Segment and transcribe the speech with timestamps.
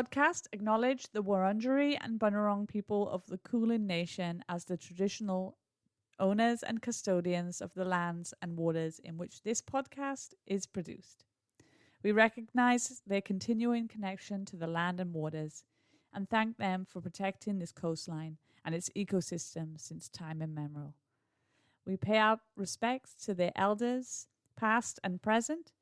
[0.00, 5.58] Podcast acknowledge the Wurundjeri and Bunurong people of the Kulin Nation as the traditional
[6.18, 11.26] owners and custodians of the lands and waters in which this podcast is produced.
[12.02, 15.64] We recognize their continuing connection to the land and waters
[16.14, 20.94] and thank them for protecting this coastline and its ecosystem since time immemorial.
[21.84, 25.72] We pay our respects to their elders, past and present.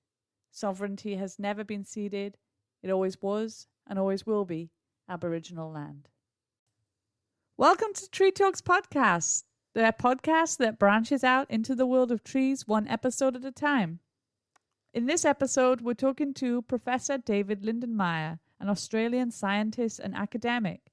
[0.50, 2.37] Sovereignty has never been ceded
[2.83, 4.70] it always was and always will be
[5.09, 6.09] Aboriginal land.
[7.56, 9.44] Welcome to Tree Talks Podcast,
[9.75, 14.00] the podcast that branches out into the world of trees one episode at a time.
[14.92, 20.92] In this episode, we're talking to Professor David Lindenmayer, an Australian scientist and academic.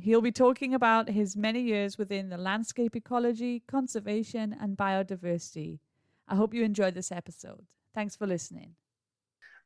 [0.00, 5.80] He'll be talking about his many years within the landscape ecology, conservation, and biodiversity.
[6.28, 7.66] I hope you enjoyed this episode.
[7.94, 8.76] Thanks for listening.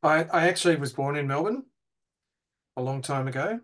[0.02, 1.64] I, I actually was born in Melbourne
[2.76, 3.60] a long time ago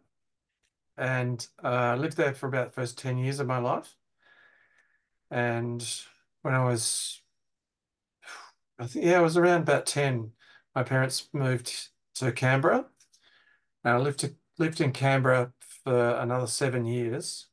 [0.96, 3.96] and uh, lived there for about the first 10 years of my life.
[5.30, 5.86] And
[6.42, 7.22] when I was,
[8.78, 10.32] I think, yeah, I was around about 10,
[10.74, 12.86] my parents moved to Canberra.
[13.84, 15.52] And I lived, to, lived in Canberra
[15.84, 17.46] for another seven years.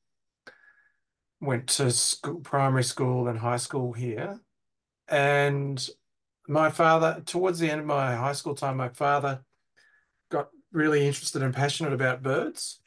[1.40, 4.42] Went to school, primary school and high school here.
[5.08, 5.90] And
[6.48, 9.46] my father, towards the end of my high school time, my father
[10.72, 12.80] really interested and passionate about birds.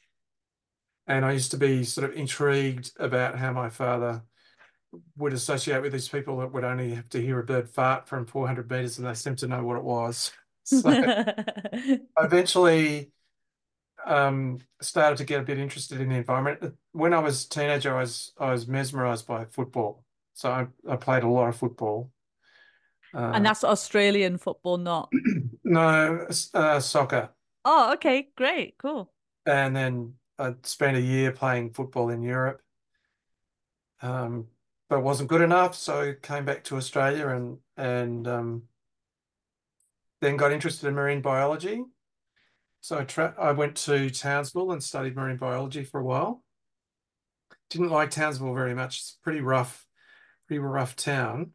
[1.06, 4.22] And I used to be sort of intrigued about how my father
[5.16, 8.26] would associate with these people that would only have to hear a bird fart from
[8.26, 10.32] 400 meters and they seemed to know what it was.
[10.62, 10.88] So
[12.18, 13.10] eventually
[14.06, 16.74] um, started to get a bit interested in the environment.
[16.92, 20.04] When I was a teenager, I was I was mesmerized by football.
[20.34, 22.10] So I, I played a lot of football.
[23.12, 25.10] Uh, and that's Australian football, not
[25.64, 27.30] no uh, soccer.
[27.64, 29.12] Oh, okay, great, cool.
[29.46, 32.62] And then I spent a year playing football in Europe,
[34.02, 34.46] um,
[34.88, 38.62] but wasn't good enough, so came back to Australia and and um,
[40.20, 41.82] then got interested in marine biology.
[42.82, 46.42] So I, tra- I went to Townsville and studied marine biology for a while.
[47.68, 48.98] Didn't like Townsville very much.
[48.98, 49.86] It's pretty rough,
[50.46, 51.52] pretty rough town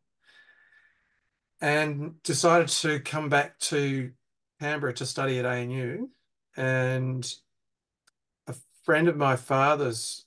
[1.62, 4.12] and decided to come back to
[4.60, 6.10] Canberra to study at ANU.
[6.58, 7.34] And
[8.48, 10.26] a friend of my father's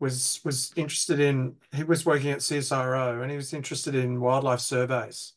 [0.00, 4.60] was was interested in he was working at CSIRO and he was interested in wildlife
[4.60, 5.32] surveys.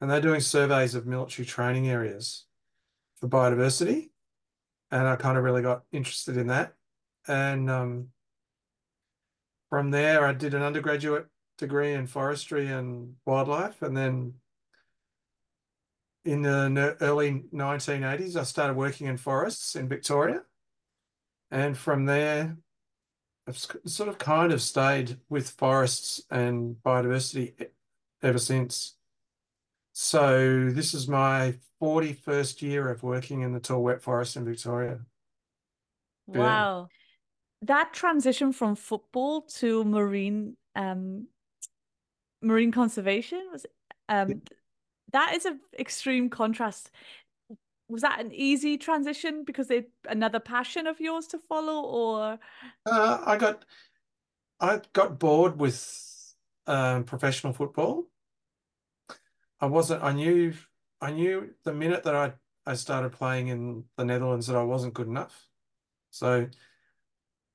[0.00, 2.44] And they're doing surveys of military training areas
[3.16, 4.10] for biodiversity.
[4.90, 6.74] And I kind of really got interested in that.
[7.26, 8.08] And um,
[9.70, 11.26] from there, I did an undergraduate
[11.58, 14.34] degree in forestry and wildlife, and then
[16.24, 20.42] in the early 1980s, I started working in forests in Victoria.
[21.50, 22.56] And from there,
[23.46, 27.68] I've sort of kind of stayed with forests and biodiversity
[28.22, 28.96] ever since.
[29.92, 35.00] So this is my 41st year of working in the tall wet forest in Victoria.
[36.26, 36.88] Wow.
[36.90, 37.66] Yeah.
[37.66, 41.28] That transition from football to marine um
[42.42, 43.64] marine conservation was
[44.08, 44.42] um
[45.14, 46.90] that is an extreme contrast.
[47.88, 52.38] Was that an easy transition because they another passion of yours to follow, or?
[52.84, 53.64] Uh, I got,
[54.60, 56.34] I got bored with
[56.66, 58.04] um, professional football.
[59.60, 60.02] I wasn't.
[60.02, 60.54] I knew.
[61.00, 62.32] I knew the minute that I
[62.66, 65.48] I started playing in the Netherlands that I wasn't good enough.
[66.10, 66.48] So,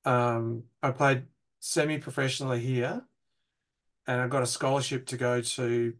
[0.04, 1.24] um, I played
[1.58, 3.02] semi-professionally here,
[4.06, 5.94] and I got a scholarship to go to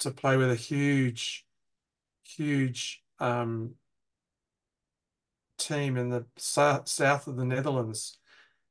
[0.00, 1.46] to play with a huge,
[2.22, 3.74] huge um,
[5.58, 8.18] team in the south, of the Netherlands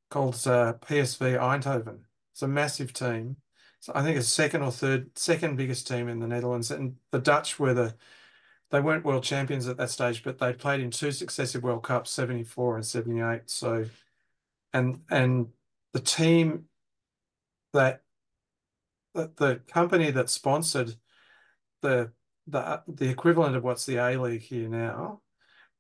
[0.10, 2.00] called uh, PSV Eindhoven.
[2.32, 3.38] It's a massive team.
[3.80, 6.72] So I think it's second or third, second biggest team in the Netherlands.
[6.72, 7.96] And the Dutch were the,
[8.72, 12.12] they weren't world champions at that stage, but they played in two successive World Cups,
[12.12, 13.50] 74 and 78.
[13.50, 13.86] So,
[14.74, 15.48] and, and
[15.94, 16.66] the team
[17.74, 18.02] that,
[19.14, 20.96] the, the company that sponsored
[21.86, 22.12] the
[22.48, 25.22] the the equivalent of what's the A League here now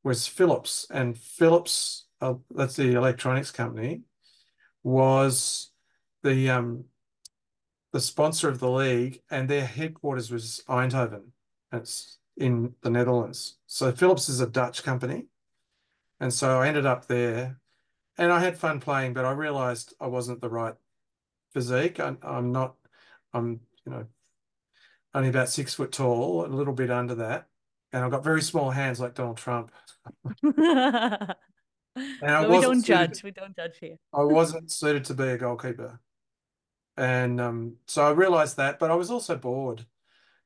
[0.03, 4.03] was Philips, and Philips, uh, that's the electronics company,
[4.83, 5.71] was
[6.23, 6.85] the um
[7.91, 11.29] the sponsor of the league, and their headquarters was Eindhoven.
[11.71, 13.57] It's in the Netherlands.
[13.67, 15.27] So Philips is a Dutch company,
[16.19, 17.59] and so I ended up there,
[18.17, 20.75] and I had fun playing, but I realised I wasn't the right
[21.53, 21.99] physique.
[21.99, 22.75] I, I'm not.
[23.33, 24.05] I'm you know
[25.15, 27.47] only about six foot tall, a little bit under that.
[27.93, 29.71] And I've got very small hands like Donald Trump.
[30.41, 31.37] but
[31.95, 33.23] we don't judge.
[33.23, 33.95] We don't judge here.
[34.13, 36.01] I wasn't suited to be a goalkeeper.
[36.97, 39.85] And um, so I realized that, but I was also bored.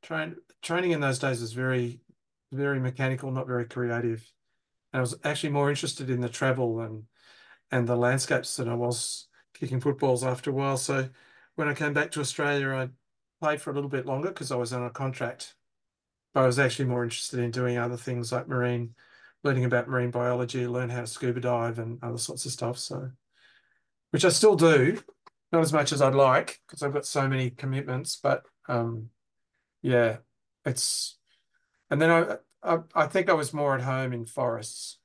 [0.04, 2.02] Train, training in those days was very,
[2.52, 4.32] very mechanical, not very creative.
[4.94, 7.04] And I was actually more interested in the travel and
[7.72, 10.78] and the landscapes than I was kicking footballs after a while.
[10.78, 11.10] So
[11.56, 12.90] when I came back to Australia, I
[13.40, 15.56] played for a little bit longer because I was on a contract.
[16.34, 18.94] But I was actually more interested in doing other things like marine,
[19.44, 22.78] learning about marine biology, learn how to scuba dive and other sorts of stuff.
[22.78, 23.10] So,
[24.12, 25.00] which I still do,
[25.52, 28.16] not as much as I'd like because I've got so many commitments.
[28.22, 29.10] But um,
[29.82, 30.18] yeah,
[30.66, 31.18] it's
[31.90, 35.00] and then I, I I think I was more at home in forests.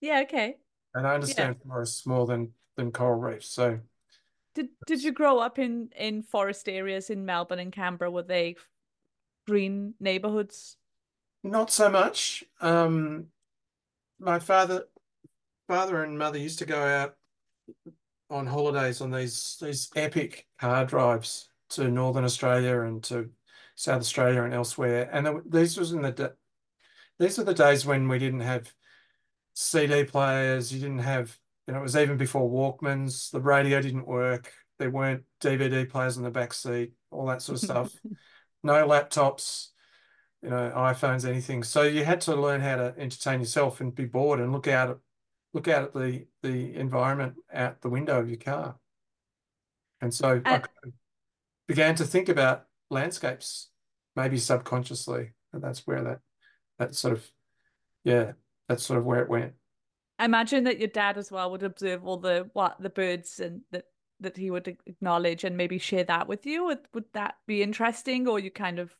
[0.00, 0.20] Yeah.
[0.22, 0.56] Okay.
[0.94, 1.70] And I understand yeah.
[1.70, 3.48] forests more than than coral reefs.
[3.48, 3.80] So.
[4.56, 8.10] Did Did you grow up in in forest areas in Melbourne and Canberra?
[8.10, 8.56] Were they
[9.46, 10.78] green neighborhoods?
[11.44, 12.42] Not so much.
[12.62, 13.26] Um,
[14.18, 14.84] my father,
[15.68, 17.16] father and mother used to go out
[18.30, 23.28] on holidays on these these epic car drives to Northern Australia and to
[23.74, 25.10] South Australia and elsewhere.
[25.12, 26.34] And the, these was in the
[27.18, 28.72] these were the days when we didn't have
[29.52, 30.72] CD players.
[30.72, 33.30] You didn't have you know it was even before Walkmans.
[33.30, 34.52] The radio didn't work.
[34.78, 36.92] There weren't DVD players in the back seat.
[37.10, 37.92] All that sort of stuff.
[38.62, 39.68] no laptops.
[40.42, 41.62] You know, iPhones, anything.
[41.62, 44.90] So you had to learn how to entertain yourself and be bored and look out
[44.90, 44.98] at
[45.54, 48.76] look out at the the environment out the window of your car.
[50.00, 50.88] And so uh, I
[51.66, 53.70] began to think about landscapes,
[54.14, 56.20] maybe subconsciously, and that's where that
[56.78, 57.30] that sort of
[58.04, 58.32] yeah,
[58.68, 59.54] that's sort of where it went.
[60.18, 63.60] I imagine that your dad as well would observe all the what the birds and
[63.70, 63.84] that
[64.20, 66.64] that he would acknowledge and maybe share that with you.
[66.64, 68.94] Would would that be interesting, or you kind of?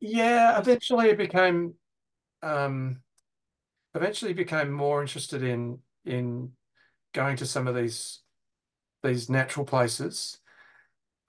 [0.00, 1.74] Yeah, eventually it became,
[2.42, 3.02] um,
[3.94, 6.52] eventually became more interested in in
[7.12, 8.20] going to some of these
[9.02, 10.38] these natural places.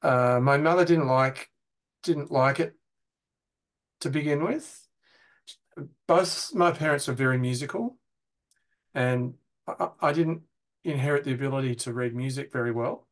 [0.01, 1.50] Uh, my mother didn't like
[2.04, 2.74] didn't like it
[4.00, 4.88] to begin with.
[6.07, 7.98] Both my parents were very musical,
[8.97, 9.35] and
[9.67, 10.41] I, I didn't
[10.83, 13.07] inherit the ability to read music very well.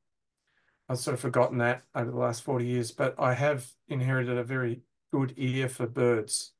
[0.89, 4.43] I've sort of forgotten that over the last 40 years, but I have inherited a
[4.43, 6.53] very good ear for birds.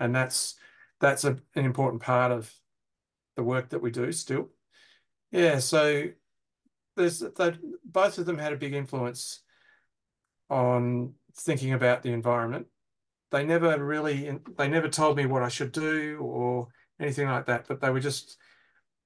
[0.00, 0.56] And that's
[1.00, 2.52] that's a, an important part of
[3.36, 4.48] the work that we do still.
[5.30, 6.08] Yeah, so
[6.96, 7.52] there's they
[7.84, 9.40] both of them had a big influence
[10.50, 12.66] on thinking about the environment.
[13.30, 16.68] They never really they never told me what I should do or
[17.02, 18.36] anything like that, but they were just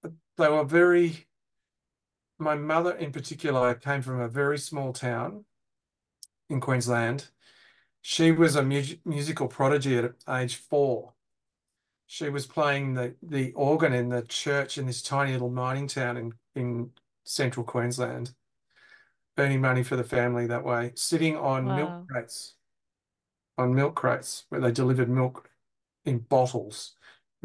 [0.03, 1.27] they were very
[2.39, 5.45] my mother in particular came from a very small town
[6.51, 7.29] in Queensland.
[8.03, 11.15] She was a mu musical prodigy at age four
[12.07, 16.17] she was playing the, the organ in the church in this tiny little mining town
[16.17, 16.91] in, in
[17.25, 18.33] central Queensland,
[19.37, 21.77] earning money for the family that way, sitting on wow.
[21.77, 22.55] milk crates,
[23.59, 25.51] on milk crates where they delivered milk
[26.05, 26.95] in bottles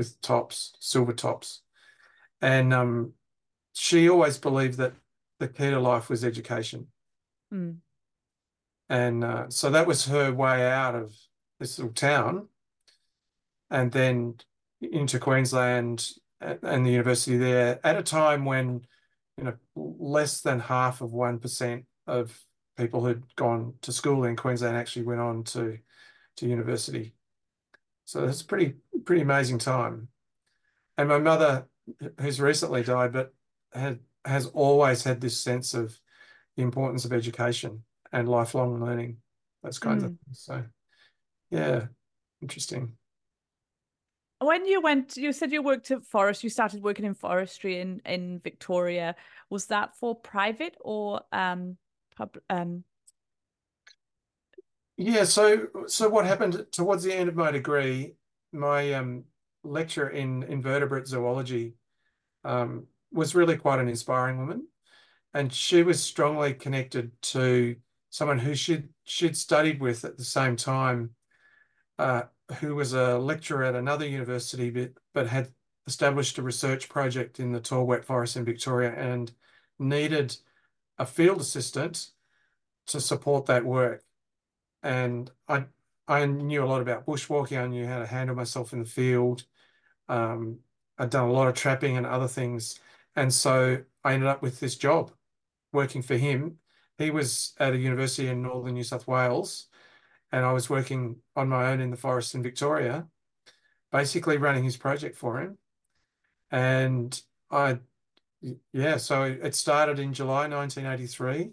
[0.01, 1.61] with tops, silver tops.
[2.41, 3.13] And um,
[3.73, 4.93] she always believed that
[5.39, 6.87] the key to life was education.
[7.53, 7.77] Mm.
[8.89, 11.13] And uh, so that was her way out of
[11.59, 12.47] this little town.
[13.69, 14.35] And then
[14.81, 16.09] into Queensland
[16.41, 18.81] and the university there at a time when
[19.37, 22.37] you know less than half of one percent of
[22.77, 25.77] people who'd gone to school in Queensland actually went on to
[26.37, 27.13] to university.
[28.11, 28.73] So it's a pretty
[29.05, 30.09] pretty amazing time.
[30.97, 31.67] And my mother,
[32.19, 33.33] who's recently died, but
[33.73, 35.97] had has always had this sense of
[36.57, 39.17] the importance of education and lifelong learning,
[39.63, 40.07] those kinds mm.
[40.07, 40.41] of things.
[40.41, 40.65] So
[41.51, 41.85] yeah,
[42.41, 42.97] interesting
[44.39, 48.01] when you went you said you worked at forest you started working in forestry in
[48.05, 49.15] in victoria
[49.51, 51.77] was that for private or um
[52.15, 52.83] pub um
[55.01, 58.13] yeah so so what happened towards the end of my degree
[58.51, 59.23] my um
[59.63, 61.73] lecturer in invertebrate zoology
[62.43, 64.67] um was really quite an inspiring woman
[65.33, 67.75] and she was strongly connected to
[68.09, 71.11] someone who she'd she'd studied with at the same time
[72.01, 72.23] uh,
[72.59, 75.49] who was a lecturer at another university, but, but had
[75.87, 79.31] established a research project in the tall wet forest in Victoria and
[79.79, 80.35] needed
[80.97, 82.09] a field assistant
[82.87, 84.03] to support that work.
[84.83, 85.65] And I
[86.07, 87.61] I knew a lot about bushwalking.
[87.61, 89.45] I knew how to handle myself in the field.
[90.09, 90.59] Um,
[90.97, 92.79] I'd done a lot of trapping and other things.
[93.15, 95.11] And so I ended up with this job
[95.71, 96.57] working for him.
[96.97, 99.67] He was at a university in northern New South Wales
[100.31, 103.07] and I was working on my own in the forest in Victoria,
[103.91, 105.57] basically running his project for him.
[106.51, 107.79] And I,
[108.73, 111.51] yeah, so it started in July 1983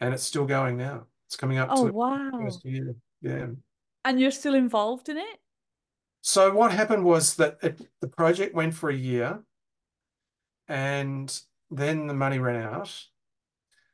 [0.00, 1.06] and it's still going now.
[1.28, 2.30] It's coming up Oh, to wow.
[2.32, 2.94] first year.
[3.20, 3.48] Yeah.
[4.04, 5.40] And you're still involved in it?
[6.22, 9.42] So what happened was that it, the project went for a year
[10.66, 13.06] and then the money ran out.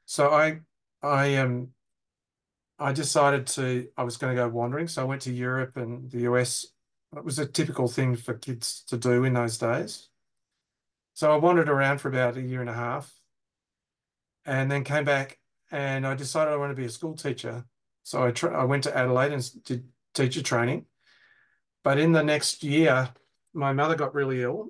[0.07, 0.61] So I
[1.03, 1.73] I um
[2.79, 4.89] I decided to I was going to go wandering.
[4.89, 6.67] So I went to Europe and the US.
[7.17, 10.09] It was a typical thing for kids to do in those days.
[11.15, 13.13] So I wandered around for about a year and a half
[14.45, 15.39] and then came back
[15.75, 17.65] and I decided I wanted to be a school teacher.
[18.05, 20.87] So I, tra- I went to Adelaide and did teacher training.
[21.83, 23.09] But in the next year,
[23.53, 24.69] my mother got really ill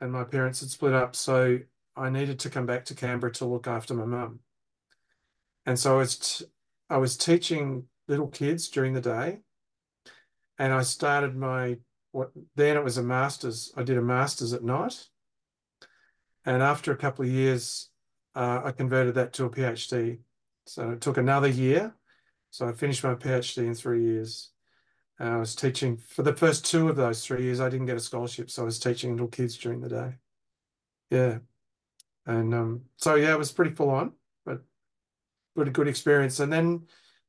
[0.00, 1.14] and my parents had split up.
[1.14, 1.58] So
[1.94, 4.40] I needed to come back to Canberra to look after my mum.
[5.66, 6.46] And so I was, t-
[6.88, 9.40] I was teaching little kids during the day.
[10.58, 11.76] And I started my,
[12.12, 13.70] what then it was a master's.
[13.76, 15.08] I did a master's at night.
[16.46, 17.90] And after a couple of years,
[18.34, 20.20] uh, I converted that to a PhD.
[20.68, 21.94] So it took another year.
[22.50, 24.50] So I finished my PhD in three years.
[25.18, 27.60] And I was teaching for the first two of those three years.
[27.60, 30.14] I didn't get a scholarship, so I was teaching little kids during the day.
[31.10, 31.38] Yeah,
[32.26, 34.12] and um, so yeah, it was pretty full on,
[34.44, 34.62] but
[35.56, 36.38] but a good experience.
[36.38, 36.86] And then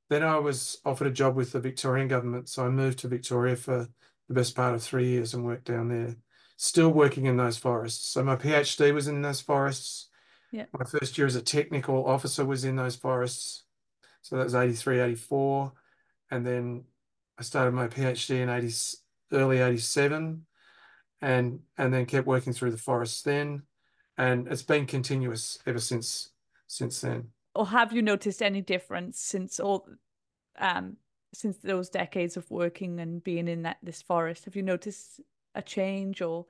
[0.10, 3.56] then I was offered a job with the Victorian government, so I moved to Victoria
[3.56, 3.88] for
[4.28, 6.16] the best part of three years and worked down there,
[6.58, 8.10] still working in those forests.
[8.10, 10.09] So my PhD was in those forests.
[10.52, 10.66] Yeah.
[10.78, 13.64] My first year as a technical officer was in those forests.
[14.22, 15.72] So that was 83, 84.
[16.32, 16.84] And then
[17.38, 18.98] I started my PhD in 80,
[19.32, 20.46] early 87
[21.22, 23.64] and and then kept working through the forests then.
[24.18, 26.30] And it's been continuous ever since
[26.68, 27.30] since then.
[27.56, 29.88] Or have you noticed any difference since all
[30.60, 30.98] um
[31.34, 34.46] since those decades of working and being in that this forest?
[34.46, 35.20] Have you noticed
[35.56, 36.46] a change or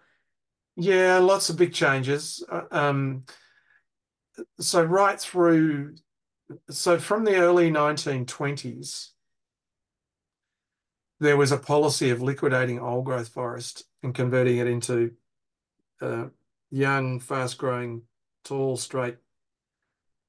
[0.76, 2.44] Yeah, lots of big changes.
[2.50, 3.24] Uh, um,
[4.60, 5.96] so right through,
[6.70, 9.10] so from the early 1920s,
[11.20, 15.12] there was a policy of liquidating old growth forest and converting it into
[16.02, 16.26] uh,
[16.72, 18.04] young, fast growing,
[18.44, 19.18] tall, straight,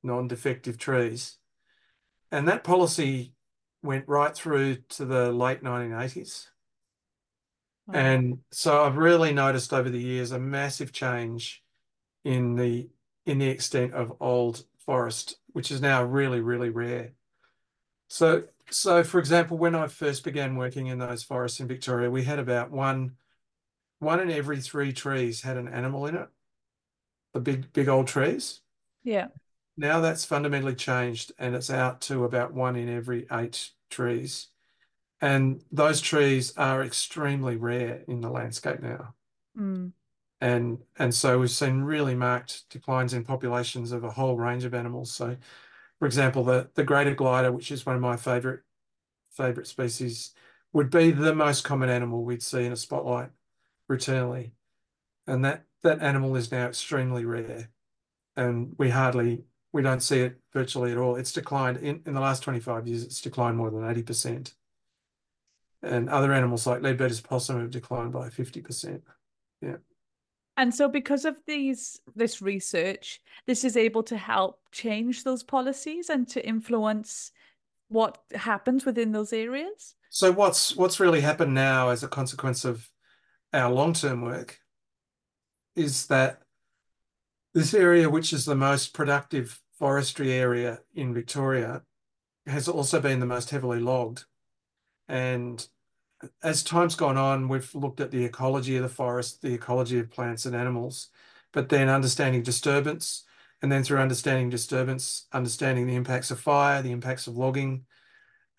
[0.03, 1.39] non defective trees.
[2.33, 3.35] And that policy
[3.83, 6.47] went right through to the late 1980s.
[7.87, 7.95] Wow.
[7.95, 11.63] And so I've really noticed over the years a massive change
[12.25, 12.89] in the
[13.27, 17.13] in the extent of old forest, which is now really, really rare.
[18.09, 22.25] So so for example, when I first began working in those forests in Victoria, we
[22.25, 23.17] had about one
[23.99, 26.29] one in every three trees had an animal in it.
[27.35, 28.61] The big, big old trees.
[29.05, 29.29] yeah.
[29.77, 34.49] Now that's fundamentally changed and it's out to about one in every eight trees.
[35.21, 39.15] And those trees are extremely rare in the landscape now.
[39.59, 39.93] Mm.
[40.41, 44.75] And and so we've seen really marked declines in populations of a whole range of
[44.75, 45.13] animals.
[45.13, 45.37] So
[45.99, 48.61] for example, the, the greater glider, which is one of my favorite
[49.31, 50.33] favorite species,
[50.73, 53.31] would be the most common animal we'd see in a spotlight
[53.91, 54.53] routinely.
[55.27, 57.71] And that that animal is now extremely rare.
[58.37, 61.17] And we hardly we don't see it virtually at all.
[61.17, 64.53] It's declined in, in the last 25 years, it's declined more than 80%.
[65.83, 69.03] And other animals like Leadbeater's possum have declined by 50%.
[69.63, 69.77] Yeah.
[70.61, 76.11] And so because of these this research, this is able to help change those policies
[76.11, 77.33] and to influence
[77.89, 79.95] what happens within those areas.
[80.11, 82.91] So what's what's really happened now as a consequence of
[83.55, 84.61] our long-term work
[85.77, 86.43] is that
[87.55, 91.85] this area, which is the most productive forestry area in Victoria,
[92.47, 94.27] has also been the most heavily logged.
[95.09, 95.67] And
[96.43, 100.11] as time's gone on, we've looked at the ecology of the forest, the ecology of
[100.11, 101.09] plants and animals,
[101.53, 103.25] but then understanding disturbance,
[103.63, 107.85] and then through understanding disturbance, understanding the impacts of fire, the impacts of logging,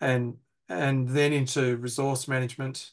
[0.00, 0.36] and
[0.68, 2.92] and then into resource management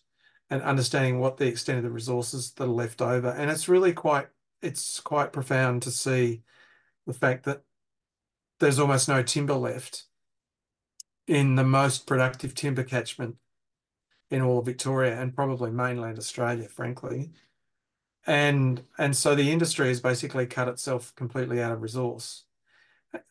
[0.50, 3.30] and understanding what the extent of the resources that are left over.
[3.30, 4.28] And it's really quite
[4.62, 6.42] it's quite profound to see
[7.08, 7.62] the fact that
[8.60, 10.06] there's almost no timber left
[11.28, 13.36] in the most productive timber catchment
[14.30, 17.32] in all of Victoria and probably mainland Australia, frankly.
[18.28, 22.44] And and so the industry has basically cut itself completely out of resource.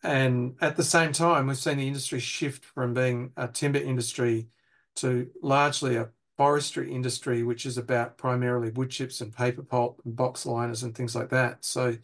[0.02, 4.48] And at the same time, we've seen the industry shift from being a timber industry
[4.96, 10.16] to largely a forestry industry, which is about primarily wood chips and paper pulp and
[10.16, 11.64] box liners and things like that.
[11.64, 11.96] So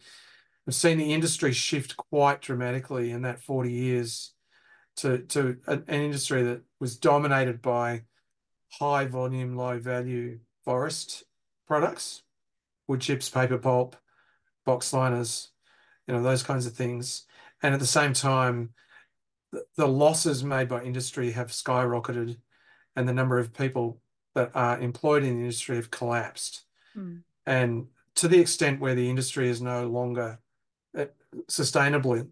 [0.65, 4.33] we've seen the industry shift quite dramatically in that 40 years
[4.97, 8.03] to, to an, an industry that was dominated by
[8.79, 11.23] high volume, low value forest
[11.67, 12.23] products,
[12.87, 13.95] wood chips, paper pulp,
[14.65, 15.49] box liners,
[16.07, 17.25] you know, those kinds of things.
[17.61, 18.71] And at the same time,
[19.77, 22.37] the, losses made by industry have skyrocketed
[22.95, 24.01] and the number of people
[24.33, 26.63] that are employed in the industry have collapsed.
[26.95, 27.21] Mm.
[27.45, 30.39] And to the extent where the industry is no longer
[30.97, 31.05] uh,
[31.47, 32.27] sustainably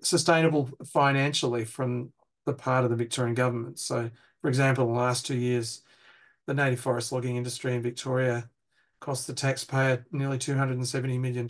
[0.00, 2.12] sustainable financially from
[2.46, 3.78] the part of the Victorian government.
[3.78, 4.10] So,
[4.42, 5.82] for example, in the last two years,
[6.46, 8.50] the native forest logging industry in Victoria
[9.00, 11.48] cost the taxpayer nearly $270 million.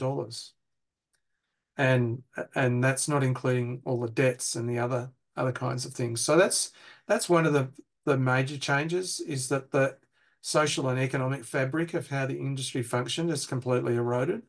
[1.78, 2.22] And,
[2.54, 6.20] and that's not including all the debts and the other, other kinds of things.
[6.20, 6.72] So that's,
[7.06, 7.68] that's one of the,
[8.04, 9.96] the major changes is that the
[10.42, 14.42] social and economic fabric of how the industry functioned is completely eroded.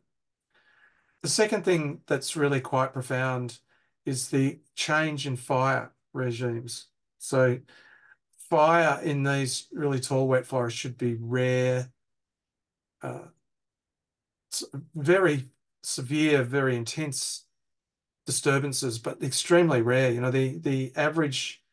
[1.21, 3.59] The second thing that's really quite profound
[4.05, 6.88] is the change in fire regimes.
[7.19, 7.59] So
[8.53, 11.89] fire in these really tall wet forests should be rare,
[13.01, 13.25] uh,
[14.93, 15.45] very
[15.81, 17.45] severe, very intense
[18.27, 20.12] disturbances, but extremely rare.
[20.12, 21.63] You know, the, the average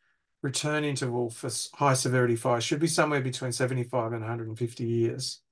[0.43, 5.43] return interval for high severity fire should be somewhere between 75 and 150 years.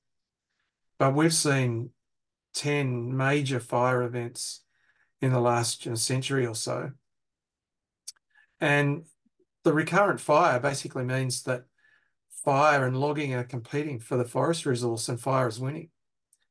[0.99, 1.91] But we've seen
[2.55, 4.63] 10 major fire events
[5.21, 6.93] in the last you know, century or so.
[8.63, 9.05] And
[9.65, 11.65] the recurrent fire basically means that
[12.45, 15.91] fire and logging are competing for the forest resource and fire is winning.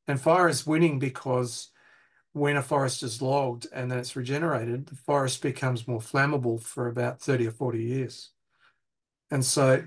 [0.08, 1.72] And fire is winning because
[2.34, 6.88] when a forest is logged and then it's regenerated, the forest becomes more flammable for
[6.88, 8.32] about 30 or 40 years.
[9.32, 9.84] And so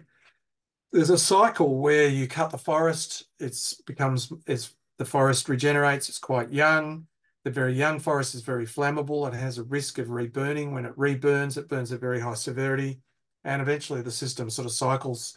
[0.92, 6.18] there's a cycle where you cut the forest, it's becomes it's the forest regenerates, it's
[6.18, 7.06] quite young.
[7.44, 9.26] The very young forest is very flammable.
[9.26, 10.72] It has a risk of reburning.
[10.72, 13.00] When it reburns, it burns at very high severity.
[13.44, 15.35] And eventually the system sort of cycles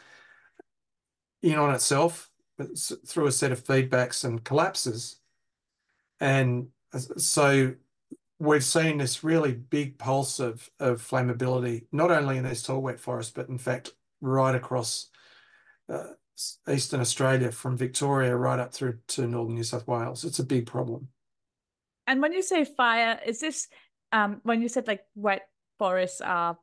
[1.42, 2.30] in on itself
[3.08, 5.18] through a set of feedbacks and collapses.
[6.20, 6.68] And
[7.18, 7.74] so
[8.40, 13.00] we've seen this really big pulse of, of flammability, not only in these tall wet
[13.00, 15.10] forests, but in fact, right across
[15.90, 16.14] uh,
[16.70, 20.24] eastern Australia from Victoria right up through to northern New South Wales.
[20.24, 21.10] It's a big problem.
[22.08, 23.68] And when you say fire, is this
[24.12, 25.44] um when you said like wet
[25.80, 26.58] forests are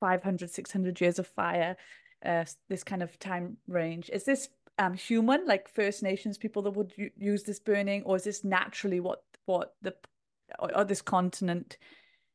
[0.00, 1.76] 500 600 years of fire
[2.24, 4.10] uh this kind of time range.
[4.12, 8.24] Is this um human like first nations people that would use this burning or is
[8.24, 9.94] this naturally what what the
[10.58, 11.78] or, or this continent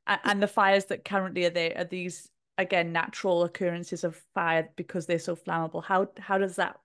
[0.07, 4.69] and, and the fires that currently are there are these again natural occurrences of fire
[4.75, 5.83] because they're so flammable?
[5.83, 6.77] How how does that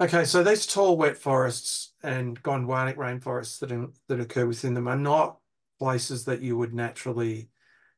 [0.00, 4.88] okay so these tall wet forests and gondwanic rainforests that in, that occur within them
[4.88, 5.38] are not
[5.78, 7.48] places that you would naturally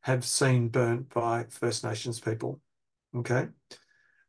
[0.02, 2.60] have seen burnt by first nations people
[3.14, 3.48] okay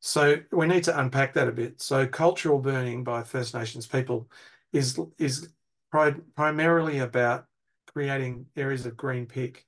[0.01, 4.29] so we need to unpack that a bit so cultural burning by first nations people
[4.73, 5.49] is is
[5.91, 7.45] pri primarily about
[7.93, 9.65] creating areas of green pick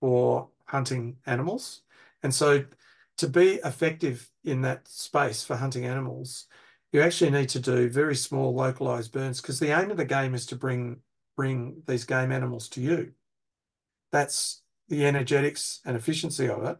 [0.00, 1.82] for hunting animals.
[2.22, 2.64] And so
[3.18, 6.46] to be effective in that space for hunting animals,
[6.92, 10.34] you actually need to do very small localized burns because the aim of the game
[10.34, 11.00] is to bring
[11.36, 13.12] bring these game animals to you.
[14.10, 16.76] That's the energetics and efficiency of it.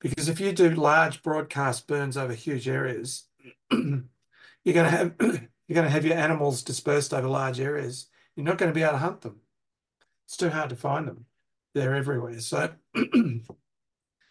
[0.00, 3.24] Because if you do large broadcast burns over huge areas,
[3.70, 4.04] you're
[4.64, 8.06] going to have you're going to have your animals dispersed over large areas.
[8.36, 9.40] You're not going to be able to hunt them.
[10.26, 11.26] It's too hard to find them
[11.76, 12.40] they're everywhere.
[12.40, 12.70] So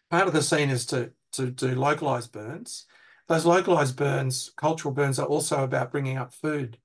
[0.10, 2.86] part of the scene is to to do localized burns.
[3.28, 6.80] Those localized burns, cultural burns, are also about bringing up food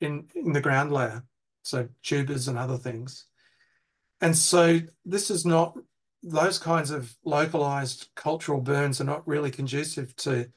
[0.00, 1.24] in in the ground layer,
[1.62, 3.26] so tubers and other things.
[4.20, 5.78] And so this is not
[6.22, 10.50] those kinds of localized cultural burns are not really conducive to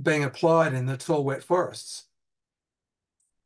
[0.00, 2.06] being applied in the tall wet forests.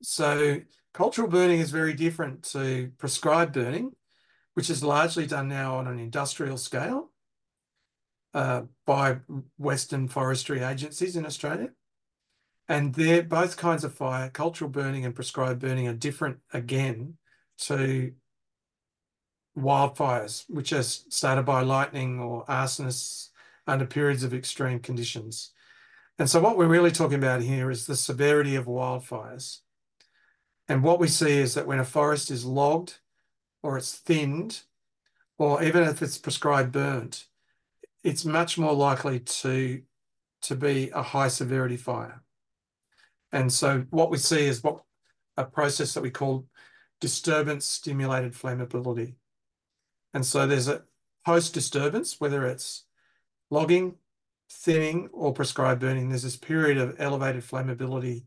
[0.03, 0.61] So
[0.95, 3.93] cultural burning is very different to prescribed burning
[4.57, 7.11] which is largely done now on an industrial scale
[8.33, 9.19] uh, by
[9.59, 11.69] Western forestry agencies in Australia.
[12.67, 17.19] And they're both kinds of fire, cultural burning and prescribed burning, are different again
[17.59, 18.13] to
[19.57, 23.31] wildfires, which are started by lightning or arsonists
[23.67, 25.53] under periods of extreme conditions.
[26.19, 29.61] And so what we're really talking about here is the severity of wildfires.
[30.69, 32.99] And what we see is that when a forest is logged
[33.63, 34.63] or it's thinned,
[35.39, 37.27] or even if it's prescribed burnt,
[38.03, 39.83] it's much more likely to,
[40.43, 42.23] to be a high severity fire.
[43.33, 44.83] And so what we see is what
[45.37, 46.47] a process that we call
[47.01, 49.17] disturbance stimulated flammability.
[50.17, 50.81] And so there's a
[51.27, 52.85] post disturbance, whether it's
[53.51, 53.97] logging,
[54.51, 58.25] thinning, or prescribed burning, there's this period of elevated flammability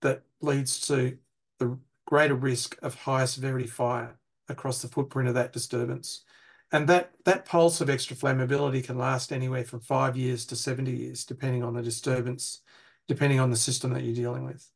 [0.00, 1.16] that leads to
[1.60, 6.24] the greater risk of higher severity fire across the footprint of that disturbance.
[6.72, 10.90] And that, that pulse of extra flammability can last anywhere from five years to 70
[10.90, 12.62] years, depending on the disturbance,
[13.06, 14.68] depending on the system that you're dealing with.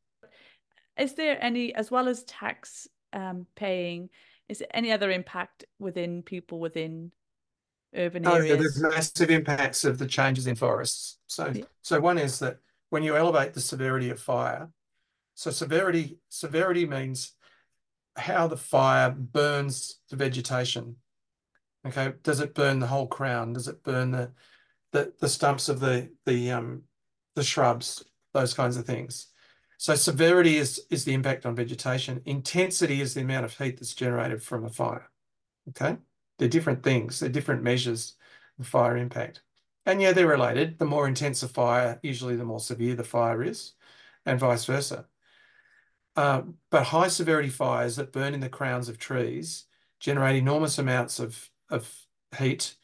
[0.96, 4.10] Is there any, as well as tax um, paying,
[4.48, 7.12] is there any other impact within people within
[7.94, 8.52] urban areas?
[8.52, 11.18] Oh, there's massive impacts of the changes in forests.
[11.26, 11.64] So, yeah.
[11.82, 12.58] so one is that
[12.90, 14.70] when you elevate the severity of fire,
[15.34, 17.32] so severity severity means
[18.16, 20.96] how the fire burns the vegetation.
[21.86, 23.52] Okay, does it burn the whole crown?
[23.52, 24.32] Does it burn the
[24.92, 26.82] the, the stumps of the the um
[27.34, 28.04] the shrubs?
[28.32, 29.28] Those kinds of things.
[29.78, 32.22] So severity is is the impact on vegetation.
[32.24, 35.10] Intensity is the amount of heat that's generated from a fire.
[35.68, 35.96] Okay,
[36.38, 37.20] they're different things.
[37.20, 38.14] They're different measures
[38.58, 39.42] of fire impact.
[39.84, 40.78] And yeah, they're related.
[40.78, 43.74] The more intense a fire, usually the more severe the fire is,
[44.24, 45.06] and vice versa.
[46.16, 49.66] Um, but high severity fires that burn in the crowns of trees
[50.00, 51.94] generate enormous amounts of, of
[52.38, 52.76] heat.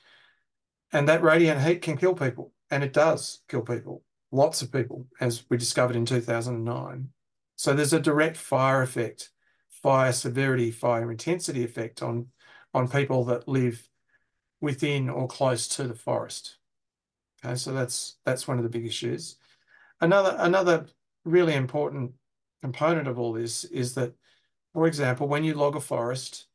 [0.93, 2.53] And that radiant heat can kill people.
[2.71, 7.09] And it does kill people, lots of people, as we discovered in 2009.
[7.57, 9.31] So there's a direct fire effect,
[9.69, 12.29] fire severity, fire intensity effect on,
[12.75, 13.87] on people that live
[14.61, 16.57] within or close to the forest.
[17.45, 19.37] Okay, so that's that's one of the big issues.
[20.01, 20.87] Another another
[21.25, 22.13] really important
[22.63, 24.13] component of all this is that,
[24.73, 26.47] for example, when you log a forest,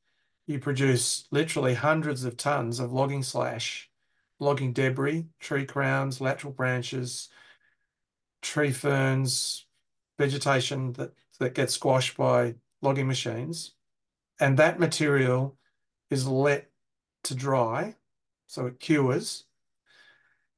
[0.48, 3.90] you produce literally hundreds of tons of logging slash,
[4.40, 7.30] logging debris, tree crowns, lateral branches,
[8.48, 9.66] tree ferns,
[10.18, 13.74] vegetation that, that gets squashed by logging machines.
[14.40, 15.58] And that material
[16.10, 16.70] is let
[17.26, 17.96] to dry,
[18.48, 19.46] so it cures.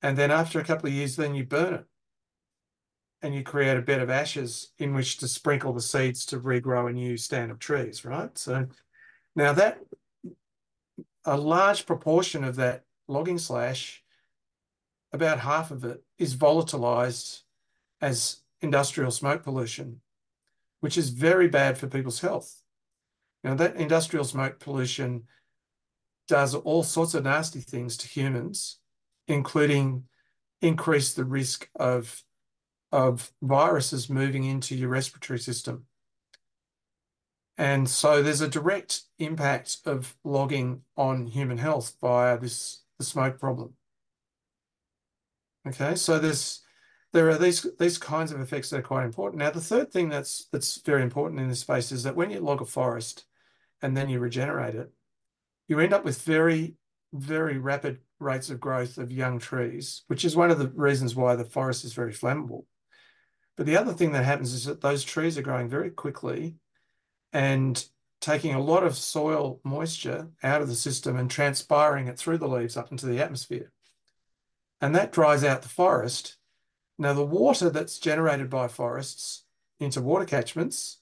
[0.02, 1.86] And then after a couple of years, then you burn it
[3.22, 6.90] and you create a bed of ashes in which to sprinkle the seeds to regrow
[6.90, 8.38] a new stand of trees, right?
[8.38, 8.68] So
[9.36, 9.80] now that
[11.26, 14.04] a large proportion of that logging slash,
[15.12, 17.42] about half of it is volatilized
[18.02, 20.02] as industrial smoke pollution,
[20.80, 22.62] which is very bad for people's health.
[23.44, 25.24] Now that industrial smoke pollution
[26.28, 28.80] does all sorts of nasty things to humans,
[29.28, 30.04] including
[30.62, 32.24] increase the risk of
[32.92, 35.86] of viruses moving into your respiratory system.
[37.58, 43.40] And so there's a direct impact of logging on human health via this the smoke
[43.40, 43.74] problem.
[45.68, 46.62] Okay, so there's
[47.14, 49.40] there are these these kinds of effects that are quite important.
[49.40, 52.40] Now, the third thing that's that's very important in this space is that when you
[52.40, 53.26] log a forest
[53.82, 54.92] and then you regenerate it,
[55.68, 56.76] you end up with very,
[57.14, 61.36] very rapid rates of growth of young trees, which is one of the reasons why
[61.36, 62.66] the forest is very flammable.
[63.56, 66.56] But the other thing that happens is that those trees are growing very quickly
[67.34, 67.84] and
[68.22, 72.48] taking a lot of soil moisture out of the system and transpiring it through the
[72.48, 73.72] leaves up into the atmosphere.
[74.82, 76.38] And that dries out the forest.
[77.02, 79.46] Now, the water that's generated by forests
[79.80, 81.00] into water catchments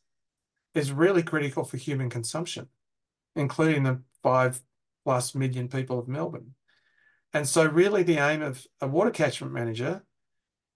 [0.75, 2.67] is really critical for human consumption,
[3.36, 4.62] including the five
[5.03, 6.53] plus million people of Melbourne.
[7.33, 10.03] And so, really, the aim of a water catchment manager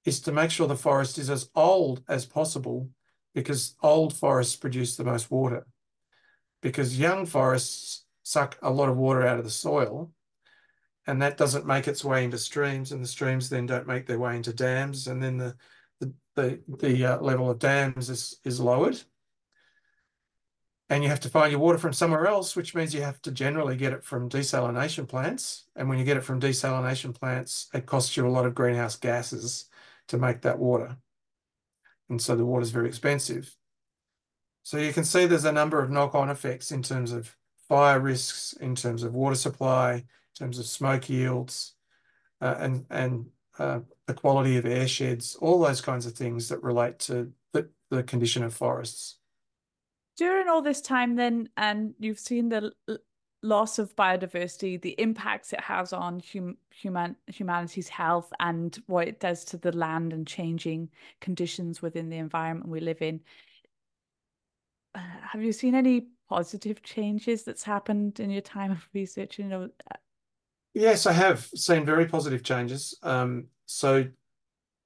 [0.05, 2.89] is to make sure the forest is as old as possible
[3.35, 5.67] because old forests produce the most water.
[6.63, 10.11] Because young forests suck a lot of water out of the soil
[11.07, 14.19] and that doesn't make its way into streams and the streams then don't make their
[14.19, 15.55] way into dams and then the
[15.99, 19.01] the the, the uh, level of dams is is lowered
[20.91, 23.31] and you have to find your water from somewhere else, which means you have to
[23.31, 25.63] generally get it from desalination plants.
[25.77, 28.97] And when you get it from desalination plants, it costs you a lot of greenhouse
[28.97, 29.69] gases
[30.09, 30.97] to make that water.
[32.09, 33.55] And so the water is very expensive.
[34.63, 37.33] So you can see there's a number of knock-on effects in terms of
[37.69, 40.03] fire risks, in terms of water supply,
[40.39, 41.73] in terms of smoke yields,
[42.41, 43.25] uh, and, and
[43.59, 47.69] uh, the quality of air sheds, all those kinds of things that relate to the,
[47.89, 49.17] the condition of forests.
[50.17, 52.71] During all this time then, and you've seen the
[53.43, 59.19] loss of biodiversity, the impacts it has on hum, human humanity's health, and what it
[59.19, 60.89] does to the land and changing
[61.19, 63.19] conditions within the environment we live in.
[64.93, 64.99] Uh,
[65.31, 69.39] have you seen any positive changes that's happened in your time of research?
[69.39, 69.69] You know.
[70.73, 72.97] Yes, I have seen very positive changes.
[73.03, 74.07] Um, so,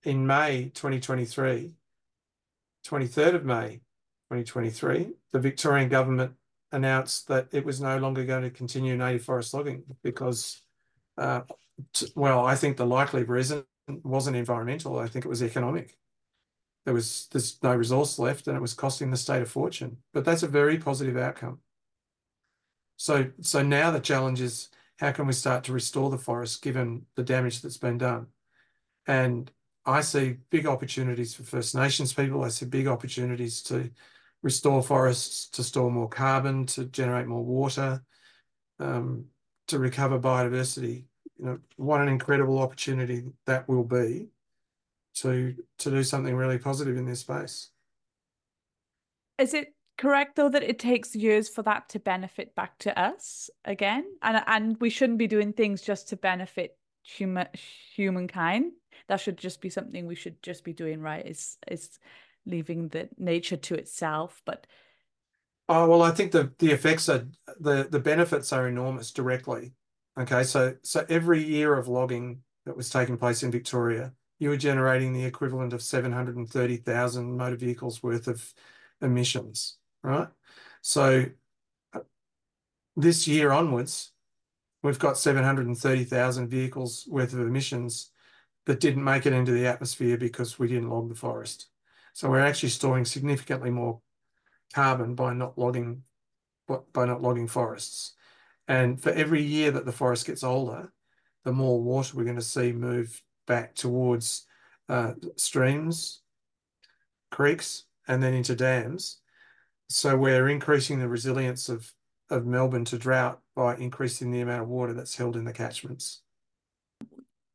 [0.03, 1.73] in May 2023,
[2.83, 3.81] 23rd of May
[4.31, 6.33] 2023, the Victorian government
[6.71, 10.61] announced that it was no longer going to continue native forest logging because,
[11.17, 11.41] uh,
[12.15, 13.65] well, I think the likely reason
[14.03, 14.99] wasn't environmental.
[14.99, 15.97] I think it was economic.
[16.85, 19.97] there was there's no resource left and it was costing the state a fortune.
[20.13, 21.59] But that's a very positive outcome.
[22.97, 27.05] So so now the challenge is how can we start to restore the forest given
[27.15, 28.27] the damage that's been done?
[29.07, 29.51] And
[29.85, 32.43] I see big opportunities for First Nations people.
[32.43, 33.91] I see big opportunities to
[34.41, 38.03] restore forests, to store more carbon, to generate more water,
[38.79, 39.25] um,
[39.67, 41.05] to recover biodiversity.
[41.37, 44.29] You know, what an incredible opportunity that will be
[45.15, 47.69] to to do something really positive in this space.
[49.37, 53.49] Is it correct though that it takes years for that to benefit back to us
[53.63, 54.05] again?
[54.21, 57.47] And and we shouldn't be doing things just to benefit human
[57.95, 58.73] humankind.
[59.07, 61.25] That should just be something we should just be doing right.
[61.25, 61.99] Is is
[62.45, 64.41] leaving the nature to itself.
[64.45, 64.67] But
[65.69, 67.27] oh well, I think the the effects are
[67.59, 69.73] the the benefits are enormous directly.
[70.17, 74.57] Okay, so so every year of logging that was taking place in Victoria, you were
[74.57, 78.53] generating the equivalent of 730,000 motor vehicles worth of
[79.01, 80.27] emissions, right?
[80.81, 81.25] So
[81.93, 81.99] uh,
[82.95, 84.11] this year onwards,
[84.83, 88.11] we've got 730,000 vehicles worth of emissions
[88.65, 91.67] that didn't make it into the atmosphere because we didn't log the forest.
[92.13, 94.01] So we're actually storing significantly more
[94.73, 96.03] carbon by not logging
[96.93, 98.13] by not logging forests.
[98.67, 100.91] And for every year that the forest gets older,
[101.43, 104.47] the more water we're going to see move back towards
[104.89, 106.21] uh, streams,
[107.29, 109.19] creeks, and then into dams.
[109.89, 111.93] So we're increasing the resilience of,
[112.29, 116.21] of Melbourne to drought by increasing the amount of water that's held in the catchments.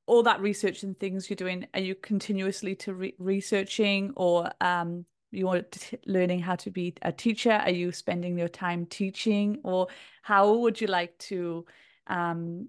[0.07, 5.05] All that research and things you're doing, are you continuously to re- researching or um,
[5.31, 5.63] you are
[6.07, 7.53] learning how to be a teacher?
[7.53, 9.89] Are you spending your time teaching or
[10.23, 11.65] how would you like to
[12.07, 12.69] um,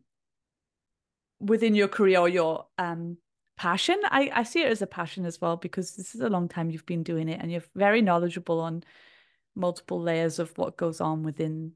[1.39, 3.17] within your career or your um,
[3.57, 3.99] passion.
[4.05, 6.71] I, I see it as a passion as well because this is a long time
[6.71, 8.83] you've been doing it and you're very knowledgeable on
[9.55, 11.73] multiple layers of what goes on within.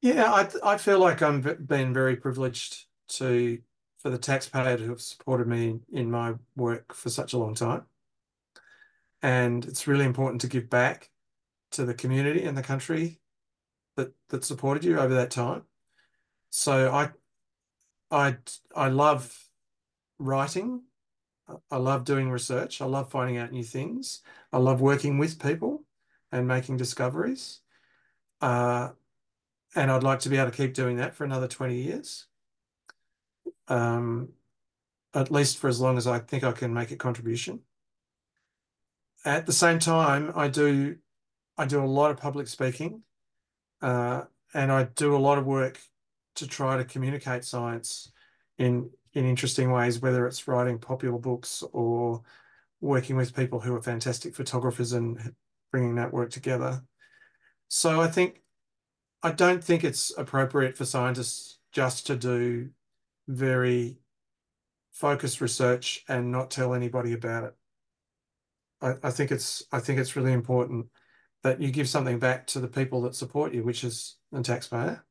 [0.00, 3.58] Yeah, I I feel like I'm been very privileged to
[3.98, 7.84] for the taxpayer to have supported me in my work for such a long time.
[9.22, 11.10] And it's really important to give back
[11.70, 13.20] to the community and the country
[13.96, 15.62] that that supported you over that time.
[16.50, 17.10] So I
[18.10, 18.36] I
[18.74, 19.48] I love
[20.18, 20.82] writing.
[21.70, 22.80] I love doing research.
[22.80, 24.22] I love finding out new things.
[24.52, 25.84] I love working with people
[26.32, 27.60] and making discoveries.
[28.40, 28.90] Uh,
[29.74, 32.26] and I'd like to be able to keep doing that for another 20 years.
[33.68, 34.30] Um,
[35.14, 37.60] at least for as long as I think I can make a contribution.
[39.24, 40.96] At the same time, I do
[41.56, 43.02] I do a lot of public speaking,
[43.82, 44.22] uh,
[44.54, 45.78] and I do a lot of work
[46.36, 48.10] to try to communicate science
[48.58, 52.22] in in interesting ways, whether it's writing popular books or
[52.80, 55.34] working with people who are fantastic photographers and
[55.72, 56.82] bringing that work together.
[57.66, 58.42] So I think
[59.22, 62.70] I don't think it's appropriate for scientists just to do
[63.26, 63.96] very
[64.92, 67.54] focused research and not tell anybody about it.
[68.80, 70.86] I, I think it's I think it's really important
[71.42, 75.04] that you give something back to the people that support you, which is the taxpayer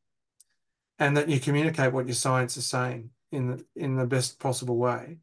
[1.02, 4.78] and that you communicate what your science is saying in the, in the best possible
[4.78, 5.18] way.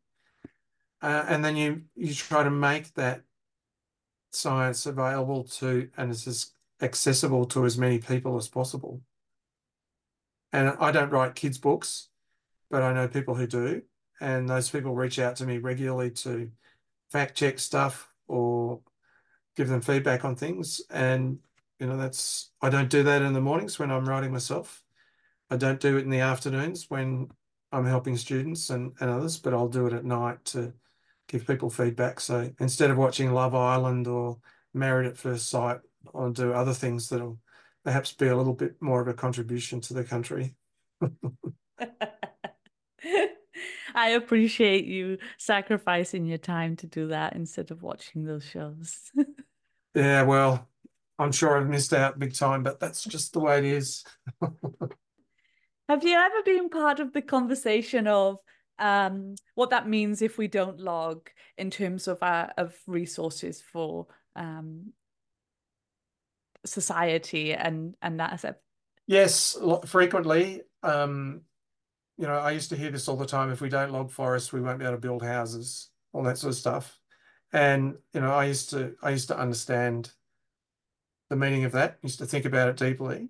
[1.01, 3.23] Uh, and then you you try to make that
[4.31, 9.01] science available to and as accessible to as many people as possible.
[10.53, 12.09] And I don't write kids' books,
[12.71, 13.83] but I know people who do.
[14.21, 16.51] And those people reach out to me regularly to
[17.11, 18.81] fact check stuff or
[19.57, 20.81] give them feedback on things.
[20.91, 21.39] And,
[21.79, 24.83] you know, that's, I don't do that in the mornings when I'm writing myself.
[25.51, 27.31] I don't do it in the afternoons when
[27.73, 30.73] I'm helping students and, and others, but I'll do it at night to
[31.29, 32.21] give people feedback.
[32.21, 34.39] So instead of watching Love Island or
[34.75, 35.79] Married at First Sight,
[36.15, 37.39] I'll do other things that'll
[37.85, 40.57] perhaps be a little bit more of a contribution to the country.
[43.95, 49.11] I appreciate you sacrificing your time to do that instead of watching those shows.
[49.95, 50.69] yeah, well,
[51.19, 54.05] I'm sure I've missed out big time, but that's just the way it is.
[55.89, 58.37] Have you ever been part of the conversation of
[58.79, 64.07] um, what that means if we don't log in terms of our, of resources for
[64.37, 64.93] um,
[66.65, 68.57] society and and that a...
[69.07, 70.63] yes frequently.
[70.83, 71.43] Um,
[72.17, 73.51] you know i used to hear this all the time.
[73.51, 76.53] If we don't log forests we won't be able to build houses all that sort
[76.53, 76.99] of stuff.
[77.53, 80.13] And you know i used to i used to understand
[81.31, 83.29] the meaning of that used to think about it deeply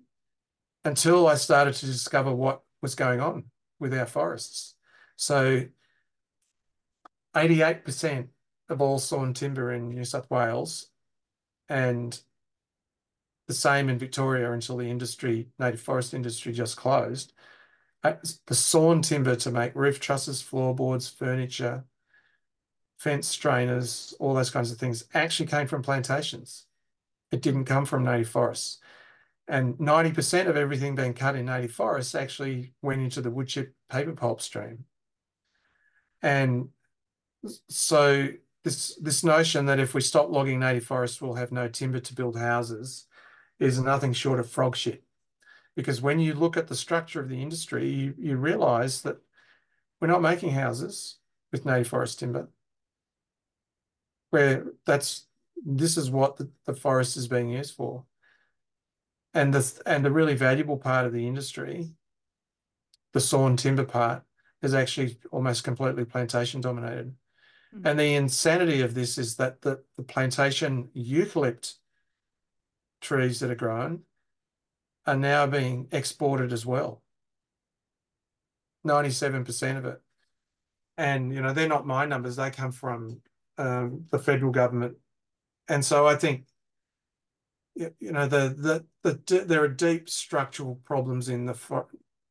[0.83, 3.45] until I started to discover what was going on
[3.79, 4.75] with our forests.
[5.19, 5.65] So
[7.35, 8.29] 88%
[8.69, 10.87] of all sawn timber in New South Wales,
[11.67, 12.17] and
[13.49, 17.33] the same in Victoria until the industry, native forest industry, just closed.
[18.01, 18.13] Uh,
[18.47, 21.83] the sawn timber to make roof trusses, floorboards, furniture,
[22.97, 26.65] fence strainers, all those kinds of things actually came from plantations.
[27.29, 28.79] It didn't come from native forests.
[29.49, 33.73] And 90% of everything being cut in native forests actually went into the wood chip
[33.89, 34.85] paper pulp stream.
[36.21, 36.69] And
[37.69, 38.29] so
[38.63, 42.15] this this notion that if we stop logging native forests, we'll have no timber to
[42.15, 43.05] build houses
[43.59, 45.03] is nothing short of frog shit.
[45.75, 49.17] Because when you look at the structure of the industry, you, you realize that
[49.99, 51.17] we're not making houses
[51.51, 52.49] with native forest timber.
[54.29, 55.25] Where that's
[55.65, 58.05] this is what the, the forest is being used for.
[59.33, 61.91] And the and the really valuable part of the industry,
[63.13, 64.23] the sawn timber part,
[64.61, 67.13] is actually almost completely plantation dominated.
[67.75, 67.85] Mm.
[67.85, 71.75] And the insanity of this is that the, the plantation eucalypt
[73.01, 74.01] trees that are grown
[75.05, 77.01] are now being exported as well.
[78.85, 80.01] 97% of it.
[80.97, 83.21] And, you know, they're not my numbers, they come from
[83.57, 84.97] um, the federal government.
[85.67, 86.45] And so I think,
[87.75, 91.87] you know, the, the, the, there are deep structural problems in the, for,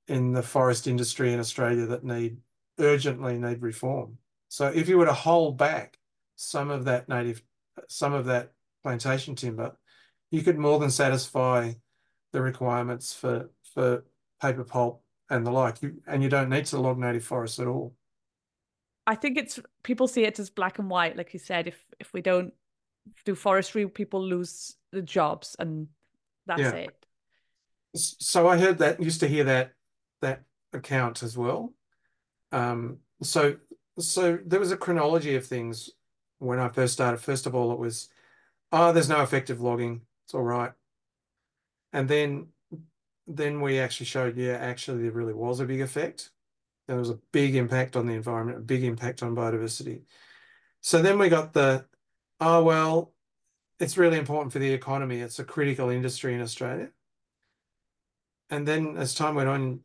[0.09, 2.39] in the forest industry in Australia that need
[2.79, 4.19] urgently need reform.
[4.49, 5.99] So if you were to hold back
[6.37, 7.43] some of that native,
[7.89, 9.77] some of that plantation timber,
[10.31, 11.73] you could more than satisfy
[12.33, 14.05] the requirements for for
[14.41, 15.83] paper pulp and the like.
[15.83, 17.95] You, and you don't need to log native forests at all.
[19.07, 21.67] I think it's people see it as black and white, like you said.
[21.67, 22.53] If if we don't
[23.25, 25.89] do forestry, people lose the jobs, and
[26.47, 26.73] that's yeah.
[26.73, 27.07] it.
[27.95, 29.73] So I heard that used to hear that
[30.21, 31.73] that account as well.
[32.53, 33.57] Um, so
[33.99, 35.91] so there was a chronology of things
[36.39, 37.19] when I first started.
[37.19, 38.09] First of all, it was,
[38.71, 40.03] oh, there's no effective logging.
[40.25, 40.73] It's all right.
[41.93, 42.49] And then
[43.27, 46.31] then we actually showed, yeah, actually there really was a big effect.
[46.87, 50.03] There was a big impact on the environment, a big impact on biodiversity.
[50.81, 51.85] So then we got the,
[52.41, 53.13] oh, well,
[53.79, 55.21] it's really important for the economy.
[55.21, 56.89] It's a critical industry in Australia.
[58.49, 59.81] And then as time went on,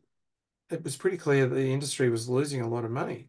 [0.74, 3.28] it was pretty clear the industry was losing a lot of money.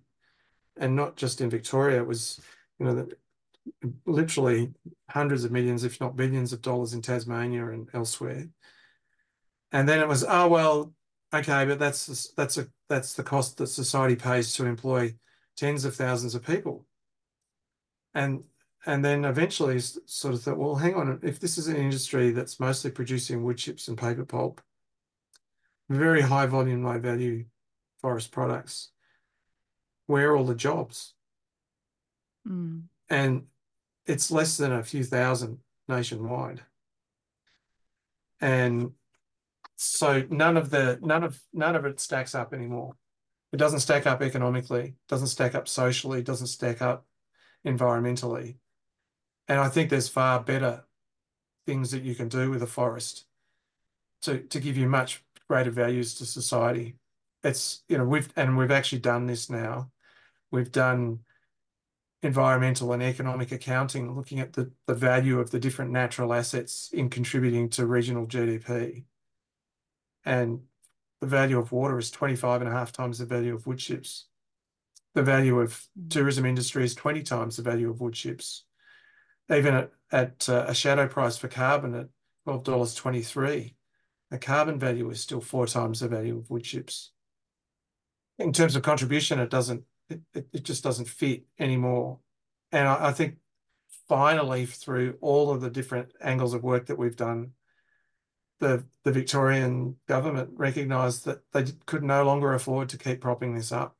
[0.78, 2.42] And not just in Victoria, it was,
[2.80, 3.08] you know,
[4.06, 4.74] literally
[5.10, 8.48] hundreds of millions, if not billions of dollars in Tasmania and elsewhere.
[9.72, 10.94] And then it was, oh well,
[11.34, 15.16] okay, but that's that's a that's the cost that society pays to employ
[15.56, 16.86] tens of thousands of people.
[18.14, 18.44] And
[18.86, 22.60] and then eventually sort of thought, well, hang on, if this is an industry that's
[22.60, 24.62] mostly producing wood chips and paper pulp,
[25.90, 27.46] very high volume, low value
[28.02, 28.90] forest products,
[30.08, 31.14] where are all the jobs?
[32.48, 32.84] Mm.
[33.10, 33.44] And
[34.06, 36.62] it's less than a few thousand nationwide.
[38.42, 38.92] And
[39.76, 42.96] so none of the none of none of it stacks up anymore.
[43.52, 47.06] It doesn't stack up economically, doesn't stack up socially, doesn't stack up
[47.66, 48.58] environmentally.
[49.48, 50.84] And I think there's far better
[51.66, 53.26] things that you can do with a forest
[54.24, 56.96] to, to give you much greater values to society.
[57.44, 59.92] It's, you know, we've and we've actually done this now.
[60.52, 61.20] We've done
[62.24, 67.10] environmental and economic accounting, looking at the, the value of the different natural assets in
[67.10, 69.06] contributing to regional GDP.
[70.26, 70.62] And
[71.22, 74.28] the value of water is 25 and a half times the value of wood chips.
[75.14, 76.10] The value of mm.
[76.10, 78.66] tourism industry is 20 times the value of wood chips.
[79.54, 82.08] Even at, at uh, a shadow price for carbon at
[82.48, 83.76] $12.23,
[84.32, 87.12] the carbon value is still four times the value of wood chips.
[88.40, 92.20] In terms of contribution, it doesn't it, it, just doesn't fit anymore.
[92.72, 93.38] And I, I think
[94.08, 97.52] finally, through all of the different angles of work that we've done,
[98.60, 103.72] the the Victorian government recognised that they could no longer afford to keep propping this
[103.72, 103.96] up,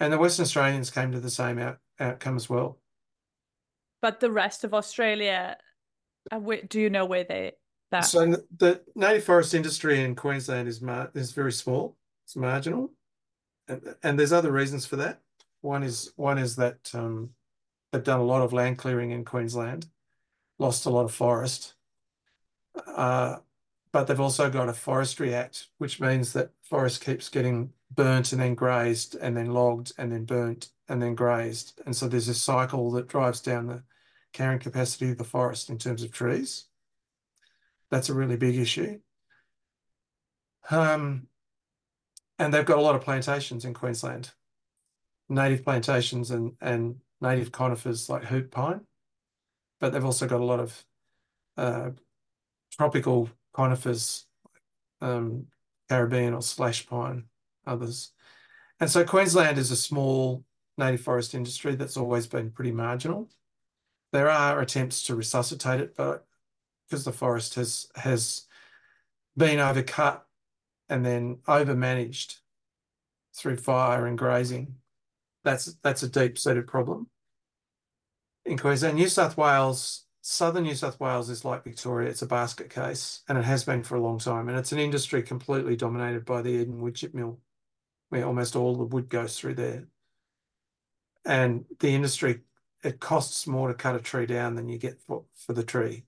[0.00, 2.78] and the Western Australians came to the same out, outcome as well.
[4.00, 5.56] But the rest of Australia,
[6.30, 7.52] uh, do you know where they
[7.90, 8.00] that?
[8.00, 11.96] So the native forest industry in Queensland is mar- is very small.
[12.24, 12.90] It's marginal
[13.68, 15.20] and, and there's other reasons for that.
[15.60, 17.30] One is one is that um,
[17.92, 19.86] they've done a lot of land clearing in Queensland,
[20.58, 21.74] lost a lot of forest,
[22.86, 23.36] uh,
[23.92, 28.40] but they've also got a forestry act, which means that forest keeps getting burnt and
[28.40, 32.34] then grazed and then logged and then burnt and then grazed, and so there's a
[32.34, 33.82] cycle that drives down the
[34.32, 36.66] carrying capacity of the forest in terms of trees.
[37.90, 39.00] That's a really big issue.
[40.70, 41.26] Um,
[42.38, 44.32] and they've got a lot of plantations in Queensland,
[45.28, 48.82] native plantations, and and native conifers like hoop pine,
[49.80, 50.84] but they've also got a lot of
[51.56, 51.90] uh,
[52.72, 54.26] tropical conifers,
[55.00, 55.46] um,
[55.88, 57.24] Caribbean or slash pine,
[57.66, 58.12] others.
[58.78, 60.44] And so Queensland is a small
[60.76, 63.28] native forest industry that's always been pretty marginal.
[64.12, 66.24] There are attempts to resuscitate it, but
[66.88, 68.46] because the forest has has
[69.36, 70.22] been overcut
[70.88, 72.36] and then overmanaged
[73.34, 74.76] through fire and grazing,
[75.44, 77.08] that's that's a deep-seated problem.
[78.44, 82.08] In Queensland, New South Wales, southern New South Wales is like Victoria.
[82.08, 84.48] It's a basket case, and it has been for a long time.
[84.48, 87.40] And it's an industry completely dominated by the Eden wood chip mill,
[88.08, 89.86] where almost all the wood goes through there.
[91.26, 92.40] And the industry,
[92.82, 96.04] it costs more to cut a tree down than you get for, for the tree.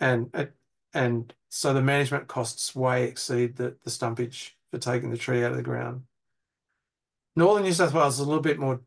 [0.00, 0.54] And it,
[0.94, 5.50] and so the management costs way exceed the, the stumpage for taking the tree out
[5.50, 6.02] of the ground.
[7.36, 8.80] Northern New South Wales is a little bit more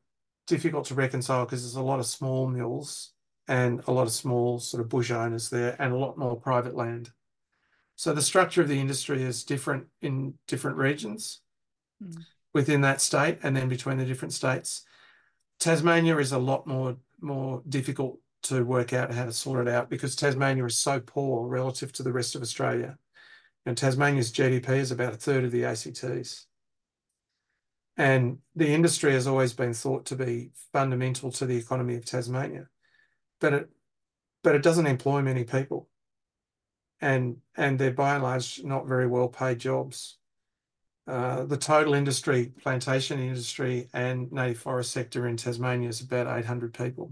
[0.47, 3.11] difficult to reconcile because there's a lot of small mills
[3.47, 6.75] and a lot of small sort of bush owners there and a lot more private
[6.75, 7.11] land.
[7.95, 11.41] So the structure of the industry is different in different regions
[12.03, 12.25] mm.
[12.53, 14.83] within that state and then between the different states.
[15.59, 19.89] Tasmania is a lot more more difficult to work out how to sort it out
[19.89, 22.97] because Tasmania is so poor relative to the rest of Australia.
[23.65, 26.47] And Tasmania's GDP is about a third of the ACT's.
[27.97, 32.67] And the industry has always been thought to be fundamental to the economy of Tasmania,
[33.39, 33.69] but it
[34.43, 35.87] but it doesn't employ many people,
[36.99, 40.17] and and they're by and large not very well paid jobs.
[41.05, 46.73] Uh, the total industry, plantation industry, and native forest sector in Tasmania is about 800
[46.73, 47.11] people.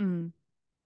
[0.00, 0.32] Mm.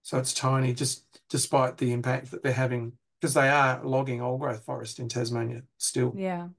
[0.05, 4.39] So it's tiny, just despite the impact that they're having, because they are logging old
[4.39, 6.13] growth forest in Tasmania still.
[6.15, 6.49] Yeah.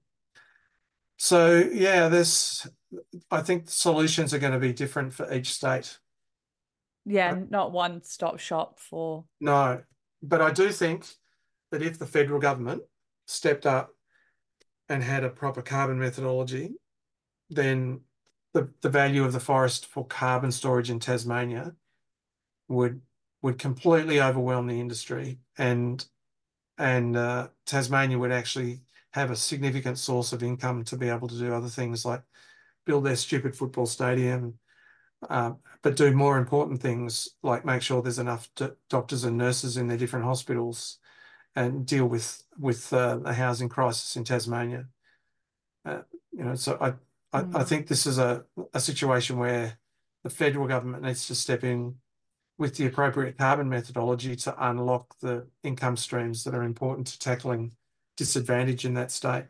[1.16, 2.66] So yeah, this
[3.30, 5.96] I think solutions are going to be different for each state.
[7.04, 9.80] Yeah, uh, not one stop shop for No.
[10.20, 11.06] But I do think
[11.70, 12.82] that if the federal government
[13.28, 13.90] stepped up
[14.88, 16.74] and had a proper carbon methodology,
[17.48, 18.00] then
[18.54, 21.76] the, the value of the forest for carbon storage in Tasmania
[22.66, 23.02] would
[23.42, 26.06] would completely overwhelm the industry and
[26.78, 28.80] and uh, Tasmania would actually
[29.12, 32.22] have a significant source of income to be able to do other things like
[32.84, 34.58] build their stupid football stadium,
[35.28, 38.48] uh, but do more important things like make sure there's enough
[38.90, 40.98] doctors and nurses in their different hospitals
[41.54, 44.86] and deal with with uh, the housing crisis in Tasmania.
[45.84, 46.88] Uh, you know, so I,
[47.36, 47.56] I, mm.
[47.56, 49.78] I think this is a, a situation where
[50.22, 51.96] the federal government needs to step in
[52.58, 57.72] with the appropriate carbon methodology to unlock the income streams that are important to tackling
[58.16, 59.44] disadvantage in that state.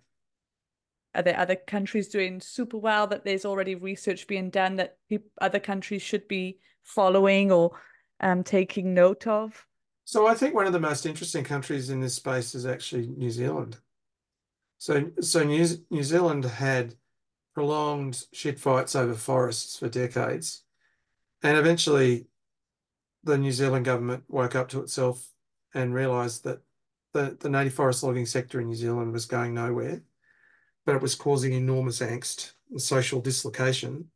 [1.15, 4.99] Are there other countries doing super well that there's already research being done that
[5.41, 7.79] other countries should be following or
[8.21, 9.67] um, taking note of?
[10.05, 13.31] So I think one of the most interesting countries in this space is actually New
[13.31, 13.79] Zealand.
[14.79, 16.95] So so New, New Zealand had
[17.55, 20.63] prolonged shit fights over forests for decades.
[21.43, 22.27] And eventually
[23.27, 25.29] the New Zealand government woke up to itself
[25.75, 26.61] and realised that
[27.13, 30.01] the, the native forest logging sector in New Zealand was going nowhere,
[30.85, 34.11] but it was causing enormous angst and social dislocation.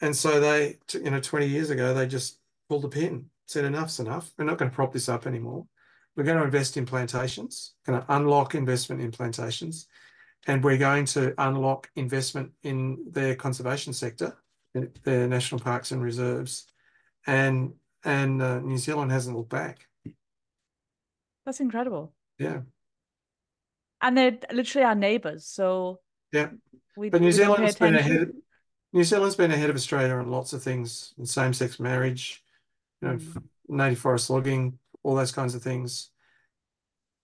[0.00, 4.00] And so they, you know, 20 years ago, they just pulled the pin, said enough's
[4.00, 4.32] enough.
[4.36, 5.66] We're not going to prop this up anymore.
[6.16, 9.86] We're going to invest in plantations, going to unlock investment in plantations,
[10.48, 14.36] and we're going to unlock investment in their conservation sector,
[15.04, 16.66] their national parks and reserves.
[17.26, 17.74] And
[18.04, 19.86] and uh, New Zealand hasn't looked back.
[21.44, 22.12] That's incredible.
[22.38, 22.60] Yeah.
[24.00, 26.00] And they're literally our neighbours, so
[26.32, 26.48] yeah.
[26.96, 28.22] We, but New Zealand's been ahead.
[28.22, 28.30] Of,
[28.92, 32.42] New Zealand's been ahead of Australia on lots of things, same-sex marriage,
[33.00, 33.42] you know, mm.
[33.68, 36.10] native forest logging, all those kinds of things.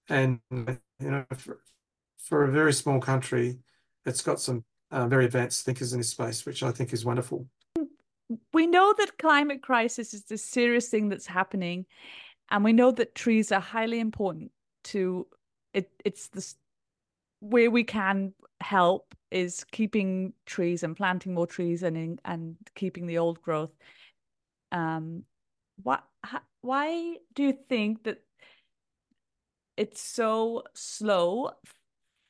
[0.09, 1.61] And you know, for,
[2.18, 3.59] for a very small country,
[4.07, 7.47] it's got some uh, very advanced thinkers in this space, which I think is wonderful
[8.53, 11.87] we know that climate crisis is the serious thing that's happening
[12.51, 14.51] and we know that trees are highly important
[14.85, 15.26] to
[15.74, 16.57] it it's this
[17.41, 23.18] where we can help is keeping trees and planting more trees and and keeping the
[23.18, 23.70] old growth.
[24.72, 25.24] Um
[25.83, 26.03] what
[26.62, 28.18] why do you think that
[29.76, 31.53] it's so slow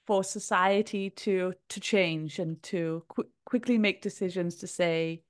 [0.07, 5.23] for society to to change and to qu- quickly make decisions to say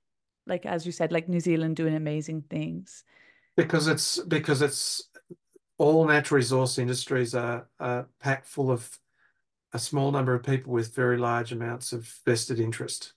[0.45, 3.03] like as you said, like New Zealand doing amazing things?
[3.55, 5.09] Because it's because it's
[5.77, 8.99] all natural resource industries are, are packed full of
[9.73, 13.13] a small number of people with very large amounts of vested interest.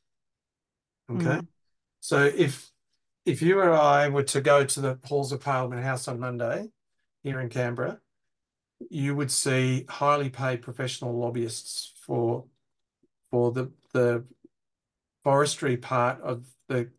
[1.10, 1.24] Okay.
[1.24, 1.46] Mm.
[2.00, 2.70] So if
[3.24, 6.70] if you or I were to go to the halls of Parliament House on Monday
[7.22, 8.00] here in Canberra,
[8.90, 12.44] you would see highly paid professional lobbyists for
[13.30, 14.24] for the the
[15.24, 16.90] forestry part of the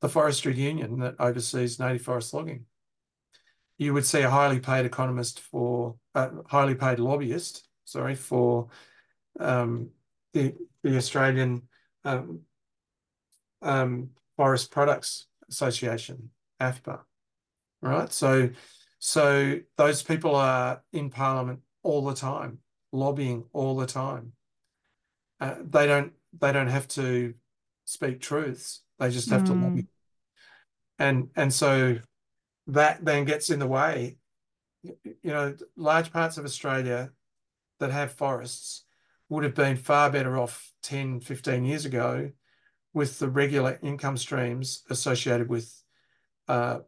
[0.00, 2.64] the forestry union that oversees native forest logging.
[3.78, 8.68] You would see a highly paid economist for a uh, highly paid lobbyist, sorry, for
[9.38, 9.90] um,
[10.32, 11.62] the the Australian
[12.04, 12.40] um,
[13.62, 16.30] um, Forest Products Association,
[16.60, 17.00] AFPA,
[17.82, 18.12] right?
[18.12, 18.50] So,
[18.98, 22.58] so those people are in Parliament all the time,
[22.92, 24.32] lobbying all the time.
[25.40, 27.34] Uh, they don't they don't have to
[27.84, 28.82] speak truths.
[28.98, 29.46] They just have mm.
[29.46, 29.82] to lobby.
[29.82, 29.86] Mm.
[30.98, 31.98] And and so
[32.68, 34.16] that then gets in the way.
[34.82, 37.10] You know, large parts of Australia
[37.80, 38.84] that have forests
[39.28, 42.30] would have been far better off 10, 15 years ago
[42.94, 45.82] with the regular income streams associated with
[46.48, 46.78] uh,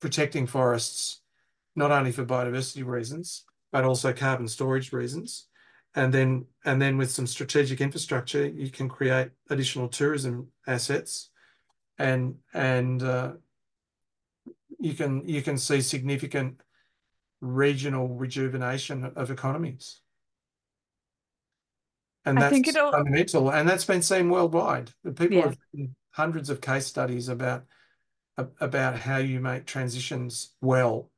[0.00, 1.20] protecting forests,
[1.74, 5.46] not only for biodiversity reasons, but also carbon storage reasons.
[5.94, 11.30] And then, and then with some strategic infrastructure, you can create additional tourism assets
[11.98, 13.32] and, and uh,
[14.78, 16.60] you can, you can see significant
[17.40, 20.00] regional rejuvenation of economies.
[22.24, 22.92] And that's think it'll...
[22.92, 23.50] fundamental.
[23.50, 24.90] And that's been seen worldwide.
[25.04, 25.42] People yeah.
[25.46, 25.58] have
[26.10, 27.64] hundreds of case studies about
[28.60, 31.10] about how you make transitions well.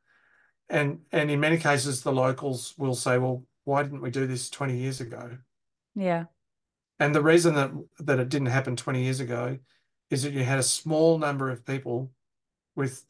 [0.69, 4.51] And and in many cases the locals will say, well, why didn't we do this
[4.51, 5.39] 20 years ago?
[5.95, 6.25] Yeah.
[6.99, 9.59] And the reason that that it didn't happen 20 years ago
[10.11, 12.11] is that you had a small number of people
[12.77, 13.05] with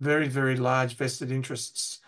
[0.00, 2.00] very, very large vested interests.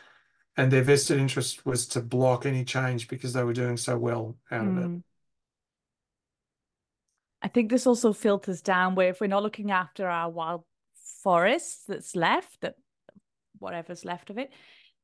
[0.56, 4.36] And their vested interest was to block any change because they were doing so well
[4.50, 4.70] out mm.
[4.70, 4.88] of it.
[4.88, 5.02] Mm.
[7.42, 10.64] I think this also filters down where if we're not looking after our wild
[11.22, 12.74] forests that's left, that
[13.58, 14.50] whatever's left of it,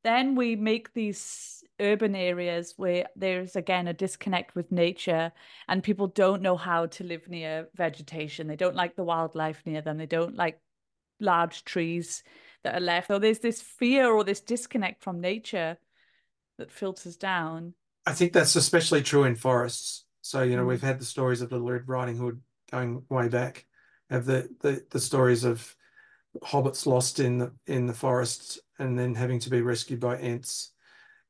[0.07, 5.31] then we make these urban areas where there's again a disconnect with nature
[5.69, 8.47] and people don't know how to live near vegetation.
[8.47, 9.99] They don't like the wildlife near them.
[9.99, 10.59] They don't like
[11.21, 12.23] large trees
[12.63, 13.09] that are left.
[13.09, 15.77] So there's this fear or this disconnect from nature
[16.59, 17.75] that filters down.
[18.07, 20.05] I think that's especially true in forests.
[20.23, 20.69] So, you know, mm.
[20.69, 22.41] we've had the stories of Little Red Riding Hood
[22.71, 23.67] going way back,
[24.09, 25.75] have the, the, the stories of
[26.45, 30.73] hobbits lost in the, in the forest and then having to be rescued by Ents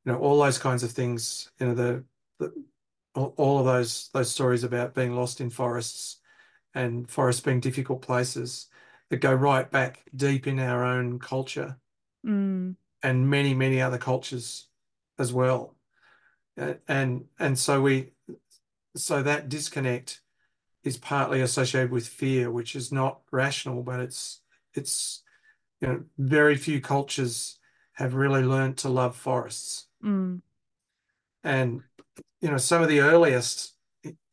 [0.06, 2.04] you know, all those kinds of things, you know, the,
[2.38, 2.52] the
[3.14, 6.20] all of those those stories about being lost in forests
[6.74, 8.68] and forests being difficult places
[9.08, 11.78] that go right back deep in our own culture
[12.24, 12.76] mm.
[13.02, 14.68] and many many other cultures
[15.18, 15.74] as well
[16.86, 18.10] and and so we
[18.94, 20.20] so that disconnect
[20.84, 24.40] is partly associated with fear, which is not rational, but it's
[24.76, 25.22] it's
[25.80, 27.58] you know very few cultures
[27.92, 29.86] have really learned to love forests.
[30.04, 30.42] Mm.
[31.42, 31.82] And
[32.40, 33.74] you know some of the earliest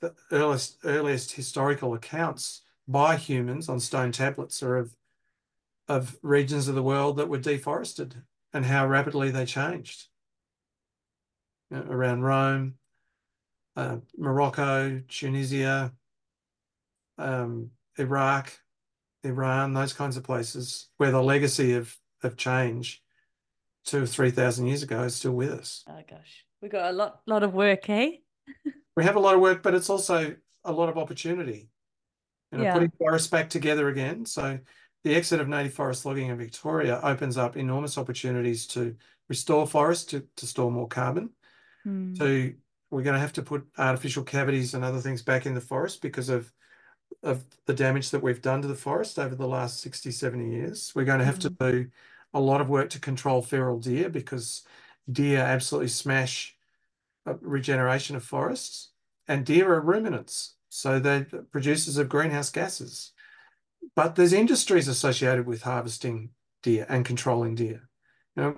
[0.01, 4.95] the earliest earliest historical accounts by humans on stone tablets are of
[5.87, 8.15] of regions of the world that were deforested
[8.53, 10.07] and how rapidly they changed.
[11.71, 12.75] You know, around Rome,
[13.75, 15.91] uh, Morocco, Tunisia,
[17.17, 18.53] um, Iraq,
[19.23, 23.01] Iran, those kinds of places where the legacy of, of change
[23.85, 25.83] two or three thousand years ago is still with us.
[25.87, 28.11] Oh gosh, We've got a lot lot of work, eh?
[28.95, 31.67] we have a lot of work, but it's also a lot of opportunity.
[32.53, 32.73] You know, yeah.
[32.73, 34.25] putting forests back together again.
[34.25, 34.59] So
[35.03, 38.95] the exit of native forest logging in Victoria opens up enormous opportunities to
[39.27, 41.31] restore forests to, to store more carbon,
[41.85, 42.17] mm.
[42.19, 42.55] to
[42.89, 46.01] we're going to have to put artificial cavities and other things back in the forest
[46.01, 46.49] because of
[47.21, 50.91] of the damage that we've done to the forest over the last 60, 70 years.
[50.95, 51.63] We're going to have mm-hmm.
[51.63, 51.89] to do
[52.33, 54.63] a lot of work to control feral deer because
[55.11, 56.55] deer absolutely smash
[57.25, 58.89] regeneration of forests.
[59.27, 63.11] And deer are ruminants, so they're producers of greenhouse gases.
[63.95, 67.89] But there's industries associated with harvesting deer and controlling deer.
[68.35, 68.55] You know,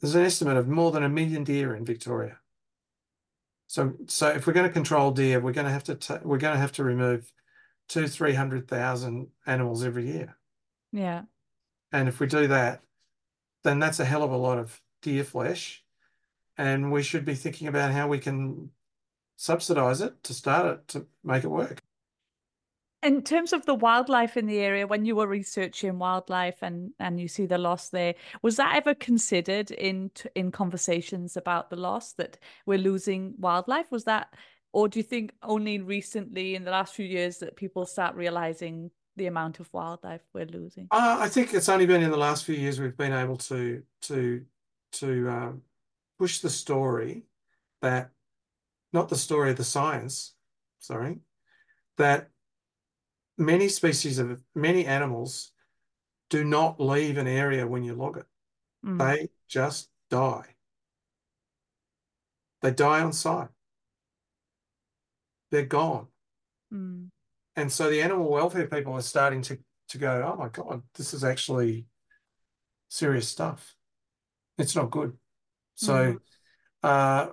[0.00, 2.38] there's an estimate of more than a million deer in Victoria.
[3.66, 6.54] So, so if we're going to control deer, we're going to have to we're going
[6.54, 7.30] to have to remove
[7.88, 10.36] two, three hundred thousand animals every year.
[10.92, 11.22] Yeah.
[11.92, 12.82] And if we do that,
[13.64, 15.84] then that's a hell of a lot of deer flesh,
[16.56, 18.70] and we should be thinking about how we can
[19.36, 21.82] subsidize it to start it to make it work
[23.06, 27.20] in terms of the wildlife in the area when you were researching wildlife and and
[27.20, 32.12] you see the loss there was that ever considered in in conversations about the loss
[32.14, 34.34] that we're losing wildlife was that
[34.72, 38.90] or do you think only recently in the last few years that people start realizing
[39.16, 40.88] the amount of wildlife we're losing?
[40.90, 43.82] Uh, I think it's only been in the last few years we've been able to
[44.02, 44.44] to
[44.92, 45.62] to um,
[46.18, 47.24] push the story
[47.82, 48.10] that
[48.92, 50.34] not the story of the science,
[50.78, 51.18] sorry,
[51.98, 52.28] that
[53.38, 55.52] many species of many animals
[56.30, 58.26] do not leave an area when you log it.
[58.84, 58.98] Mm.
[58.98, 60.46] They just die.
[62.62, 63.48] They die on sight.
[65.50, 66.06] They're gone.
[66.72, 67.08] Mm.
[67.54, 71.14] And so the animal welfare people are starting to, to go, oh my God, this
[71.14, 71.86] is actually
[72.88, 73.74] serious stuff.
[74.58, 75.16] It's not good.
[75.74, 76.18] So, mm.
[76.82, 77.32] uh,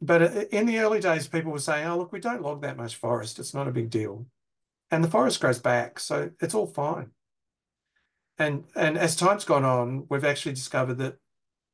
[0.00, 2.96] but in the early days, people were saying, oh, look, we don't log that much
[2.96, 3.38] forest.
[3.38, 4.26] It's not a big deal.
[4.90, 6.00] And the forest grows back.
[6.00, 7.12] So it's all fine.
[8.38, 11.16] And, and as time's gone on, we've actually discovered that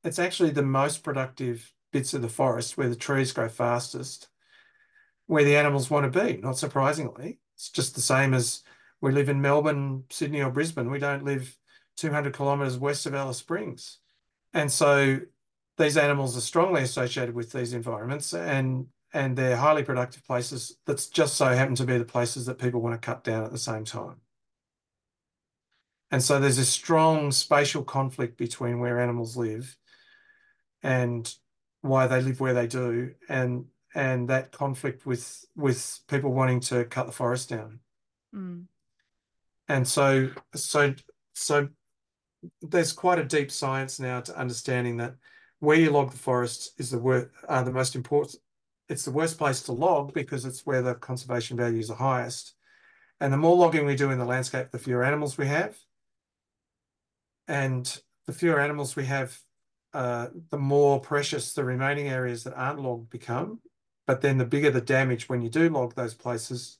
[0.04, 4.28] it's actually the most productive bits of the forest where the trees grow fastest,
[5.28, 7.38] where the animals want to be, not surprisingly.
[7.54, 8.62] It's just the same as
[9.00, 10.90] we live in Melbourne, Sydney, or Brisbane.
[10.90, 11.56] We don't live
[11.98, 13.98] 200 kilometres west of Alice Springs.
[14.54, 15.20] And so
[15.76, 21.06] these animals are strongly associated with these environments and and they're highly productive places that
[21.12, 23.56] just so happen to be the places that people want to cut down at the
[23.56, 24.16] same time.
[26.10, 29.76] And so there's a strong spatial conflict between where animals live
[30.82, 31.32] and
[31.80, 36.84] why they live where they do, and and that conflict with with people wanting to
[36.84, 37.80] cut the forest down.
[38.34, 38.64] Mm.
[39.68, 40.94] And so so
[41.34, 41.68] so
[42.62, 45.14] there's quite a deep science now to understanding that
[45.60, 48.36] where you log the forest is the wor- uh, the most important.
[48.88, 52.54] It's the worst place to log because it's where the conservation values are highest.
[53.20, 55.76] And the more logging we do in the landscape, the fewer animals we have.
[57.48, 59.36] And the fewer animals we have,
[59.92, 63.60] uh, the more precious the remaining areas that aren't logged become.
[64.08, 66.78] But then the bigger the damage when you do log those places.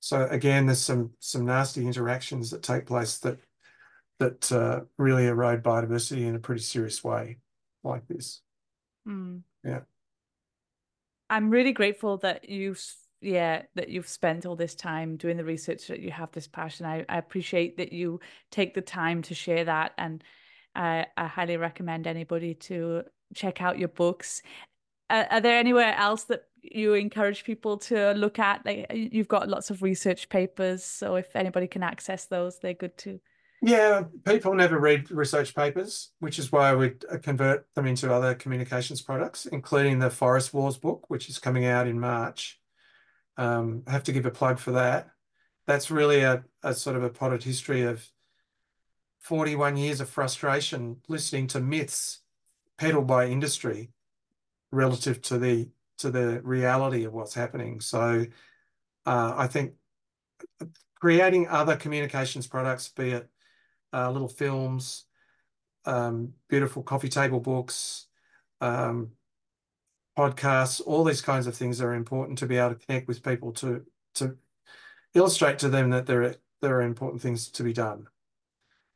[0.00, 3.38] So again, there's some some nasty interactions that take place that
[4.18, 7.38] that uh, really erode biodiversity in a pretty serious way,
[7.84, 8.42] like this.
[9.06, 9.42] Mm.
[9.62, 9.80] Yeah.
[11.30, 12.84] I'm really grateful that you've
[13.20, 16.84] yeah that you've spent all this time doing the research that you have this passion
[16.84, 20.22] I, I appreciate that you take the time to share that and
[20.74, 23.04] I, I highly recommend anybody to
[23.34, 24.42] check out your books
[25.08, 29.48] uh, are there anywhere else that you encourage people to look at like you've got
[29.48, 33.20] lots of research papers so if anybody can access those they're good too
[33.62, 36.90] yeah people never read research papers which is why we
[37.22, 41.86] convert them into other communications products including the forest wars book which is coming out
[41.86, 42.60] in march
[43.36, 45.08] um, I have to give a plug for that.
[45.66, 48.08] That's really a, a sort of a potted history of
[49.20, 52.20] 41 years of frustration listening to myths
[52.78, 53.90] peddled by industry
[54.70, 55.68] relative to the
[55.98, 57.80] to the reality of what's happening.
[57.80, 58.26] So
[59.06, 59.74] uh, I think
[61.00, 63.28] creating other communications products, be it
[63.92, 65.04] uh, little films,
[65.84, 68.06] um, beautiful coffee table books,
[68.60, 69.12] um,
[70.16, 73.52] podcasts, all these kinds of things are important to be able to connect with people
[73.52, 73.84] to
[74.14, 74.36] to
[75.14, 78.06] illustrate to them that there are there are important things to be done.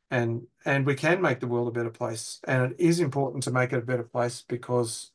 [0.09, 2.39] And and we can make the world a better place.
[2.45, 5.11] And it is important to make it a better place because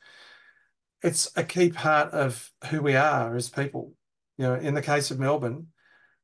[1.02, 3.92] it's a key part of who we are as people.
[4.38, 5.68] You know, in the case of Melbourne,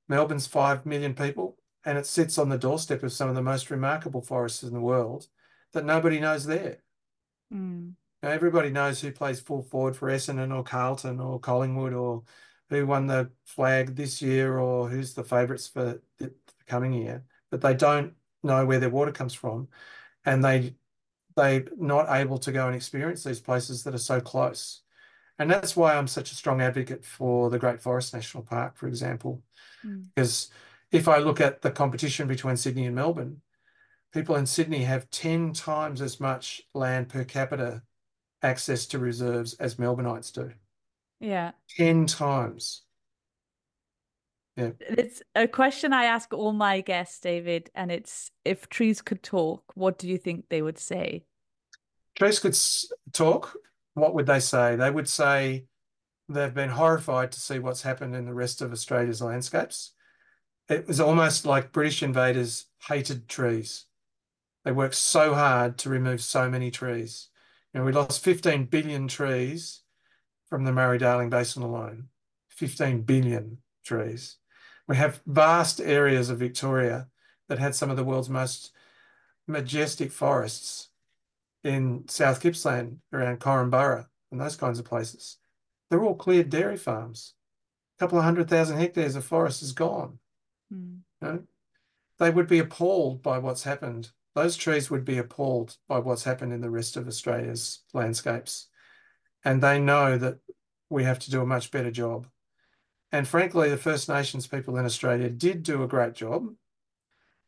[0.08, 3.70] Melbourne's five million people, and it sits on the doorstep of some of the most
[3.70, 5.26] remarkable forests in the world
[5.72, 6.78] that nobody knows there.
[7.52, 12.22] Mm everybody knows who plays full forward for Essendon or Carlton or Collingwood or
[12.70, 16.32] who won the flag this year or who's the favourites for the
[16.66, 19.68] coming year, but they don't know where their water comes from,
[20.24, 20.74] and they
[21.36, 24.82] they're not able to go and experience these places that are so close.
[25.38, 28.86] And that's why I'm such a strong advocate for the Great Forest National Park, for
[28.86, 29.42] example,
[29.84, 30.06] mm.
[30.14, 30.50] because
[30.90, 33.40] if I look at the competition between Sydney and Melbourne,
[34.12, 37.82] people in Sydney have 10 times as much land per capita
[38.42, 40.52] access to reserves as Melbourneites do.
[41.18, 41.52] Yeah.
[41.76, 42.82] 10 times.
[44.56, 44.70] Yeah.
[44.80, 49.64] It's a question I ask all my guests, David, and it's if trees could talk,
[49.74, 51.24] what do you think they would say?
[52.16, 52.58] Trees could
[53.12, 53.56] talk.
[53.94, 54.76] What would they say?
[54.76, 55.64] They would say
[56.28, 59.92] they've been horrified to see what's happened in the rest of Australia's landscapes.
[60.68, 63.86] It was almost like British invaders hated trees.
[64.64, 67.28] They worked so hard to remove so many trees.
[67.72, 69.80] You know, we lost 15 billion trees
[70.48, 72.08] from the Murray-Darling Basin alone.
[72.50, 74.36] 15 billion trees.
[74.88, 77.08] We have vast areas of Victoria
[77.48, 78.72] that had some of the world's most
[79.46, 80.88] majestic forests
[81.64, 85.38] in South Gippsland, around Korumburra, and those kinds of places.
[85.88, 87.34] They're all cleared dairy farms.
[87.96, 90.18] A couple of hundred thousand hectares of forest is gone.
[90.72, 91.00] Mm.
[91.20, 91.42] You know?
[92.18, 94.10] they would be appalled by what's happened.
[94.34, 98.68] Those trees would be appalled by what's happened in the rest of Australia's landscapes.
[99.44, 100.38] And they know that
[100.88, 102.28] we have to do a much better job.
[103.12, 106.48] And frankly, the First Nations people in Australia did do a great job.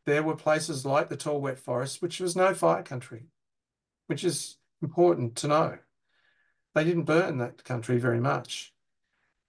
[0.04, 3.28] There were places like the tall wet forest, which was no fire country,
[4.06, 5.78] which is important to know.
[6.74, 8.74] They didn't burn that country very much.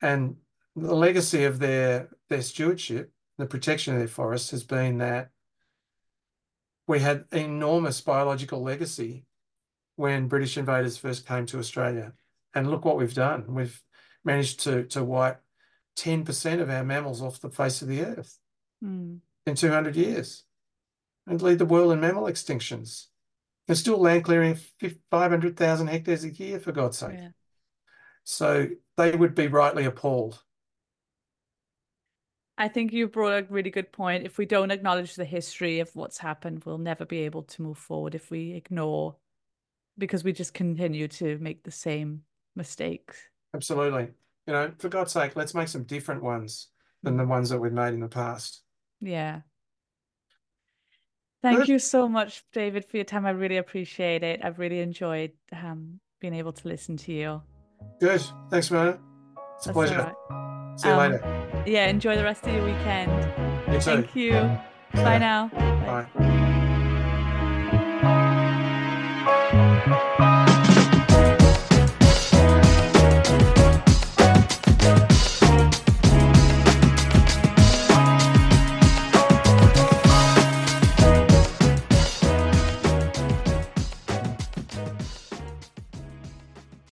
[0.02, 0.38] And
[0.76, 5.32] the legacy of their, their stewardship, the protection of their forests, has been that
[6.88, 9.26] we had enormous biological legacy
[9.98, 12.14] when British invaders first came to Australia.
[12.54, 13.54] And look what we've done.
[13.54, 13.82] We've
[14.24, 15.42] managed to, to wipe
[15.98, 18.38] 10% of our mammals off the face of the earth
[18.84, 19.22] Mm.
[19.46, 20.44] in 200 years
[21.26, 23.08] and lead the world in mammal extinctions.
[23.68, 24.60] There's still land clearing
[25.10, 27.14] 500,000 hectares a year, for God's sake.
[27.14, 27.30] Yeah.
[28.24, 28.68] So
[28.98, 30.44] they would be rightly appalled.
[32.58, 34.26] I think you brought a really good point.
[34.26, 37.78] If we don't acknowledge the history of what's happened, we'll never be able to move
[37.78, 39.16] forward if we ignore
[39.98, 42.22] because we just continue to make the same
[42.56, 43.18] mistakes.
[43.54, 44.10] Absolutely.
[44.48, 46.68] You know, for God's sake, let's make some different ones
[47.04, 48.62] than the ones that we've made in the past.
[49.02, 49.42] Yeah.
[51.42, 51.68] Thank Good.
[51.70, 53.26] you so much, David, for your time.
[53.26, 54.42] I really appreciate it.
[54.44, 57.42] I've really enjoyed um, being able to listen to you.
[58.00, 58.24] Good.
[58.50, 59.00] Thanks, Mona.
[59.58, 60.02] It's a That's pleasure.
[60.02, 60.38] all
[60.72, 60.80] right.
[60.80, 61.64] See you Um, later.
[61.68, 63.12] Yeah, enjoy the rest of your weekend.
[63.72, 63.80] You.
[63.80, 64.32] Thank you.
[64.96, 65.48] See Bye now.
[65.50, 66.52] Bye.